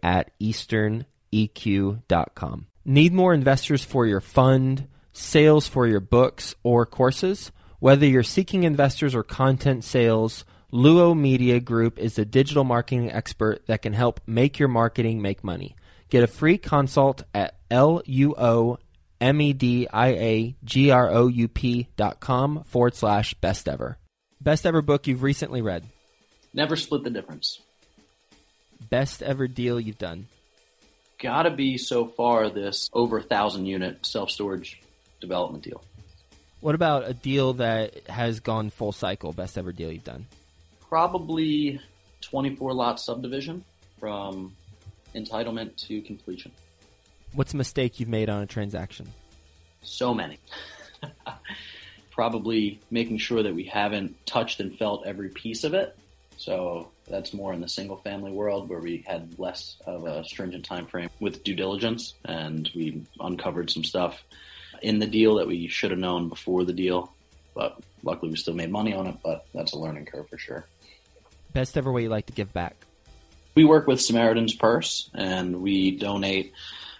at 0.02 0.32
easterneq.com. 0.39 2.65
Need 2.88 3.13
more 3.13 3.34
investors 3.34 3.84
for 3.84 4.06
your 4.06 4.22
fund, 4.22 4.88
sales 5.12 5.68
for 5.68 5.88
your 5.88 6.00
books, 6.00 6.54
or 6.63 6.86
courses? 6.86 7.52
Whether 7.80 8.06
you're 8.06 8.24
seeking 8.24 8.63
investors 8.63 9.13
or 9.13 9.24
content 9.24 9.84
sales, 9.84 10.46
Luo 10.72 11.18
Media 11.18 11.60
Group 11.60 12.00
is 12.00 12.18
a 12.18 12.26
digital 12.26 12.63
marketing 12.63 13.12
expert 13.12 13.65
that 13.68 13.82
can 13.82 13.94
help 13.94 14.22
make 14.26 14.60
your 14.60 14.70
marketing 14.70 15.22
make 15.22 15.44
money. 15.44 15.76
Get 16.10 16.24
a 16.24 16.28
free 16.28 16.58
consult 16.58 17.24
at 17.34 17.56
L-U-O 17.76 18.80
M-E-D-I-A-G-R-O-U-P 19.20 19.88
dot 21.98 22.20
com 22.22 22.64
forward 22.64 22.96
slash 22.96 23.34
best 23.36 23.68
ever. 23.68 23.98
Best 24.40 24.66
ever 24.66 24.82
book 24.82 25.08
you've 25.08 25.24
recently 25.24 25.62
read. 25.62 25.84
Never 26.54 26.78
split 26.78 27.04
the 27.04 27.10
difference. 27.10 27.60
Best 28.90 29.22
ever 29.22 29.50
deal 29.50 29.78
you've 29.80 29.98
done. 29.98 30.28
Gotta 31.22 31.52
be 31.52 31.78
so 31.78 32.06
far 32.06 32.50
this 32.50 32.90
over 32.94 33.18
a 33.18 33.24
thousand 33.24 33.66
unit 33.66 34.06
self 34.06 34.30
storage 34.30 34.82
development 35.20 35.66
deal. 35.66 35.84
What 36.62 36.76
about 36.76 37.10
a 37.10 37.14
deal 37.14 37.54
that 37.56 38.08
has 38.08 38.40
gone 38.40 38.70
full 38.70 38.94
cycle? 38.94 39.34
Best 39.34 39.58
ever 39.58 39.74
deal 39.74 39.92
you've 39.92 40.06
done. 40.06 40.28
Probably 40.88 41.82
24 42.22 42.74
lot 42.74 43.02
subdivision 43.02 43.66
from 44.00 44.56
entitlement 45.14 45.76
to 45.88 46.02
completion. 46.02 46.52
What's 47.36 47.54
a 47.54 47.58
mistake 47.58 48.00
you've 48.00 48.10
made 48.10 48.30
on 48.30 48.41
a 48.41 48.45
transaction? 48.45 49.12
So 49.82 50.13
many. 50.13 50.39
Probably 52.12 52.80
making 52.89 53.17
sure 53.17 53.43
that 53.43 53.54
we 53.54 53.65
haven't 53.65 54.26
touched 54.26 54.62
and 54.62 54.74
felt 54.78 55.06
every 55.06 55.28
piece 55.30 55.65
of 55.65 55.74
it. 55.74 55.98
So 56.38 56.91
that's 57.10 57.34
more 57.34 57.54
in 57.54 57.60
the 57.60 57.67
single 57.67 57.98
family 57.98 58.32
world 58.32 58.69
where 58.69 58.80
we 58.80 59.04
had 59.06 59.38
less 59.38 59.76
of 59.86 60.06
a 60.06 60.24
stringent 60.24 60.63
time 60.63 60.86
frame 60.86 61.10
with 61.19 61.43
due 61.43 61.56
diligence 61.56 62.13
and 62.24 62.69
we 62.74 63.04
uncovered 63.19 63.69
some 63.69 63.84
stuff 63.84 64.24
in 64.82 65.00
the 65.00 65.08
deal 65.08 65.36
that 65.36 65.48
we 65.48 65.67
should 65.67 65.91
have 65.91 66.00
known 66.00 66.30
before 66.30 66.63
the 66.63 66.74
deal. 66.74 67.13
But 67.54 67.80
luckily 68.04 68.32
we 68.32 68.38
still 68.38 68.54
made 68.54 68.71
money 68.71 68.93
on 68.93 69.08
it, 69.08 69.17
but 69.21 69.45
that's 69.54 69.74
a 69.74 69.78
learning 69.78 70.06
curve 70.06 70.30
for 70.30 70.38
sure. 70.38 70.65
Best 71.52 71.78
ever 71.78 71.91
way 71.91 72.04
you 72.04 72.10
like 72.10 72.28
to 72.28 72.34
give 72.34 72.54
back. 72.54 72.76
We 73.56 73.65
work 73.65 73.88
with 73.88 74.02
Samaritan's 74.02 74.54
Purse 74.54 75.10
and 75.13 75.62
we 75.62 75.91
donate 75.91 76.54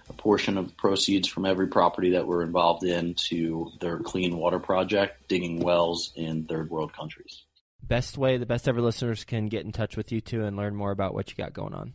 a 0.10 0.14
portion 0.14 0.58
of 0.58 0.76
proceeds 0.78 1.28
from 1.28 1.46
every 1.46 1.68
property 1.68 2.12
that 2.12 2.26
we're 2.28 2.44
involved 2.44 2.84
in 2.84 3.16
to 3.16 3.72
their 3.80 4.00
clean 4.00 4.38
water 4.38 4.60
project, 4.60 5.28
digging 5.28 5.60
wells 5.60 6.14
in 6.16 6.46
third 6.46 6.70
world 6.70 6.94
countries. 6.94 7.44
Best 7.82 8.18
way 8.18 8.38
the 8.38 8.46
best 8.46 8.68
ever 8.68 8.82
listeners 8.82 9.24
can 9.24 9.48
get 9.48 9.66
in 9.66 9.72
touch 9.72 9.98
with 9.98 10.12
you 10.12 10.22
too 10.22 10.44
and 10.44 10.58
learn 10.58 10.76
more 10.76 10.92
about 10.92 11.14
what 11.14 11.30
you 11.30 11.36
got 11.36 11.54
going 11.54 11.74
on. 11.74 11.94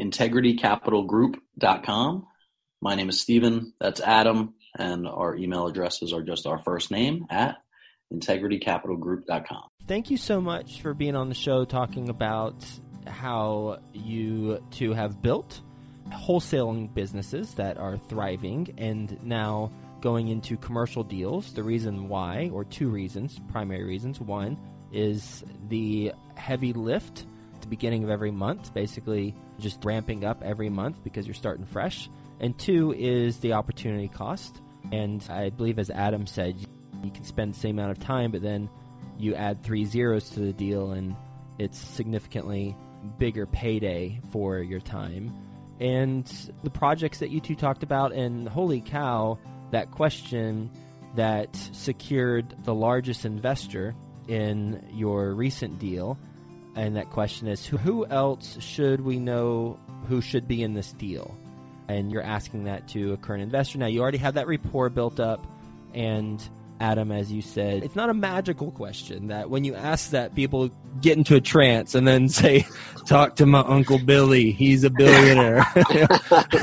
IntegrityCapitalGroup.com. 0.00 2.26
My 2.80 2.94
name 2.94 3.08
is 3.08 3.20
Stephen. 3.20 3.72
That's 3.80 4.00
Adam. 4.00 4.54
And 4.76 5.06
our 5.06 5.36
email 5.36 5.66
addresses 5.66 6.12
are 6.12 6.22
just 6.22 6.46
our 6.46 6.60
first 6.62 6.90
name 6.90 7.26
at 7.30 7.56
IntegrityCapitalGroup.com. 8.12 9.62
Thank 9.86 10.10
you 10.10 10.16
so 10.16 10.40
much 10.40 10.80
for 10.80 10.94
being 10.94 11.14
on 11.14 11.28
the 11.28 11.34
show 11.34 11.64
talking 11.64 12.08
about 12.08 12.64
how 13.06 13.78
you 13.92 14.64
two 14.70 14.92
have 14.92 15.22
built 15.22 15.60
wholesaling 16.12 16.92
businesses 16.94 17.54
that 17.54 17.78
are 17.78 17.96
thriving 17.96 18.74
and 18.78 19.22
now 19.24 19.70
going 20.00 20.28
into 20.28 20.56
commercial 20.56 21.04
deals. 21.04 21.52
The 21.52 21.62
reason 21.62 22.08
why, 22.08 22.50
or 22.52 22.64
two 22.64 22.88
reasons, 22.88 23.40
primary 23.50 23.84
reasons. 23.84 24.20
One 24.20 24.58
is 24.92 25.44
the 25.68 26.12
heavy 26.34 26.72
lift 26.72 27.24
at 27.54 27.62
the 27.62 27.68
beginning 27.68 28.04
of 28.04 28.10
every 28.10 28.30
month, 28.30 28.74
basically 28.74 29.34
just 29.58 29.84
ramping 29.84 30.24
up 30.24 30.42
every 30.42 30.68
month 30.68 31.02
because 31.04 31.26
you're 31.26 31.34
starting 31.34 31.64
fresh. 31.64 32.10
And 32.40 32.58
two 32.58 32.92
is 32.92 33.38
the 33.38 33.54
opportunity 33.54 34.08
cost. 34.08 34.60
And 34.90 35.24
I 35.30 35.50
believe, 35.50 35.78
as 35.78 35.90
Adam 35.90 36.26
said, 36.26 36.56
you 37.02 37.10
can 37.10 37.24
spend 37.24 37.54
the 37.54 37.58
same 37.58 37.78
amount 37.78 37.92
of 37.92 38.04
time, 38.04 38.32
but 38.32 38.42
then 38.42 38.68
you 39.18 39.34
add 39.34 39.62
three 39.62 39.84
zeros 39.84 40.30
to 40.30 40.40
the 40.40 40.52
deal, 40.52 40.90
and 40.90 41.14
it's 41.58 41.78
significantly 41.78 42.76
bigger 43.18 43.46
payday 43.46 44.20
for 44.30 44.58
your 44.58 44.80
time. 44.80 45.32
And 45.80 46.26
the 46.62 46.70
projects 46.70 47.18
that 47.18 47.30
you 47.30 47.40
two 47.40 47.56
talked 47.56 47.82
about, 47.82 48.12
and 48.12 48.48
holy 48.48 48.80
cow, 48.80 49.38
that 49.70 49.90
question 49.90 50.70
that 51.16 51.54
secured 51.72 52.54
the 52.64 52.74
largest 52.74 53.24
investor 53.24 53.94
in 54.28 54.86
your 54.92 55.34
recent 55.34 55.78
deal. 55.78 56.18
And 56.74 56.96
that 56.96 57.10
question 57.10 57.48
is 57.48 57.66
who 57.66 58.06
else 58.06 58.56
should 58.60 59.00
we 59.00 59.18
know 59.18 59.78
who 60.08 60.20
should 60.20 60.48
be 60.48 60.62
in 60.62 60.74
this 60.74 60.92
deal? 60.92 61.36
And 61.88 62.10
you're 62.10 62.22
asking 62.22 62.64
that 62.64 62.88
to 62.88 63.12
a 63.12 63.16
current 63.16 63.42
investor. 63.42 63.78
Now, 63.78 63.86
you 63.86 64.00
already 64.00 64.18
have 64.18 64.34
that 64.34 64.46
rapport 64.46 64.88
built 64.88 65.20
up, 65.20 65.46
and 65.92 66.42
Adam, 66.82 67.12
as 67.12 67.30
you 67.30 67.40
said, 67.40 67.84
it's 67.84 67.94
not 67.94 68.10
a 68.10 68.14
magical 68.14 68.72
question 68.72 69.28
that 69.28 69.48
when 69.48 69.62
you 69.62 69.72
ask 69.72 70.10
that, 70.10 70.34
people 70.34 70.68
get 71.00 71.16
into 71.16 71.36
a 71.36 71.40
trance 71.40 71.94
and 71.94 72.08
then 72.08 72.28
say, 72.40 72.66
Talk 73.06 73.36
to 73.36 73.46
my 73.46 73.60
Uncle 73.60 74.00
Billy. 74.00 74.50
He's 74.50 74.82
a 74.82 74.90
billionaire. 74.90 75.64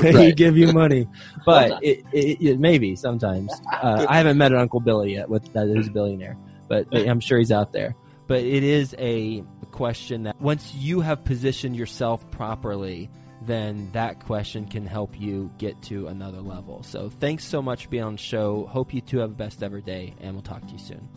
he 0.02 0.32
give 0.32 0.58
you 0.58 0.74
money. 0.74 1.08
But 1.46 1.82
it, 1.82 2.04
it, 2.12 2.40
it 2.42 2.60
maybe 2.60 2.96
sometimes. 2.96 3.50
Uh, 3.72 4.04
I 4.08 4.18
haven't 4.18 4.36
met 4.36 4.52
an 4.52 4.58
Uncle 4.58 4.80
Billy 4.80 5.14
yet 5.14 5.30
with 5.30 5.50
that 5.54 5.68
who's 5.68 5.88
a 5.88 5.90
billionaire, 5.90 6.36
but, 6.68 6.90
but 6.90 7.08
I'm 7.08 7.20
sure 7.20 7.38
he's 7.38 7.50
out 7.50 7.72
there. 7.72 7.96
But 8.26 8.40
it 8.40 8.62
is 8.62 8.94
a 8.98 9.42
question 9.70 10.24
that 10.24 10.38
once 10.38 10.74
you 10.74 11.00
have 11.00 11.24
positioned 11.24 11.76
yourself 11.76 12.30
properly, 12.30 13.08
then 13.42 13.90
that 13.92 14.20
question 14.20 14.66
can 14.66 14.86
help 14.86 15.18
you 15.18 15.50
get 15.58 15.80
to 15.82 16.08
another 16.08 16.40
level. 16.40 16.82
So 16.82 17.08
thanks 17.08 17.44
so 17.44 17.62
much 17.62 17.84
for 17.84 17.90
being 17.90 18.04
on 18.04 18.12
the 18.12 18.18
show. 18.18 18.66
Hope 18.66 18.92
you 18.92 19.00
two 19.00 19.18
have 19.18 19.30
the 19.30 19.36
best 19.36 19.62
ever 19.62 19.80
day, 19.80 20.14
and 20.20 20.34
we'll 20.34 20.42
talk 20.42 20.66
to 20.66 20.72
you 20.72 20.78
soon. 20.78 21.08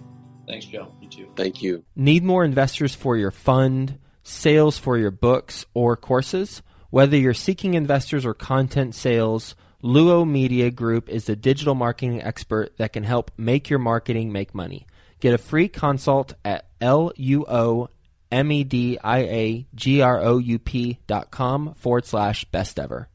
Thanks, 0.47 0.65
Joe. 0.65 0.91
You 1.01 1.09
too. 1.09 1.29
Thank 1.36 1.62
you. 1.62 1.83
Need 1.95 2.23
more 2.23 2.43
investors 2.43 2.95
for 2.95 3.17
your 3.17 3.31
fund, 3.31 3.97
sales 4.23 4.77
for 4.77 4.97
your 4.97 5.12
books 5.12 5.65
or 5.73 5.95
courses? 5.95 6.62
Whether 6.89 7.17
you're 7.17 7.33
seeking 7.33 7.73
investors 7.73 8.25
or 8.25 8.33
content 8.33 8.93
sales, 8.93 9.55
Luo 9.83 10.29
Media 10.29 10.69
Group 10.69 11.09
is 11.09 11.27
a 11.27 11.36
digital 11.36 11.75
marketing 11.75 12.21
expert 12.21 12.77
that 12.77 12.93
can 12.93 13.03
help 13.03 13.31
make 13.38 13.69
your 13.69 13.79
marketing 13.79 14.31
make 14.31 14.53
money. 14.53 14.86
Get 15.19 15.33
a 15.33 15.38
free 15.38 15.67
consult 15.67 16.33
at 16.45 16.67
luo 16.79 17.88
M 18.34 18.52
E 18.52 18.63
D 18.63 18.98
I 19.04 19.19
A 19.19 19.67
G 19.76 20.02
R 20.02 20.19
O 20.22 20.39
U 20.39 20.58
P 20.60 20.98
dot 21.06 21.30
com 21.30 21.76
forward 21.76 22.06
slash 22.06 22.46
best 22.46 22.80
ever. 22.80 23.08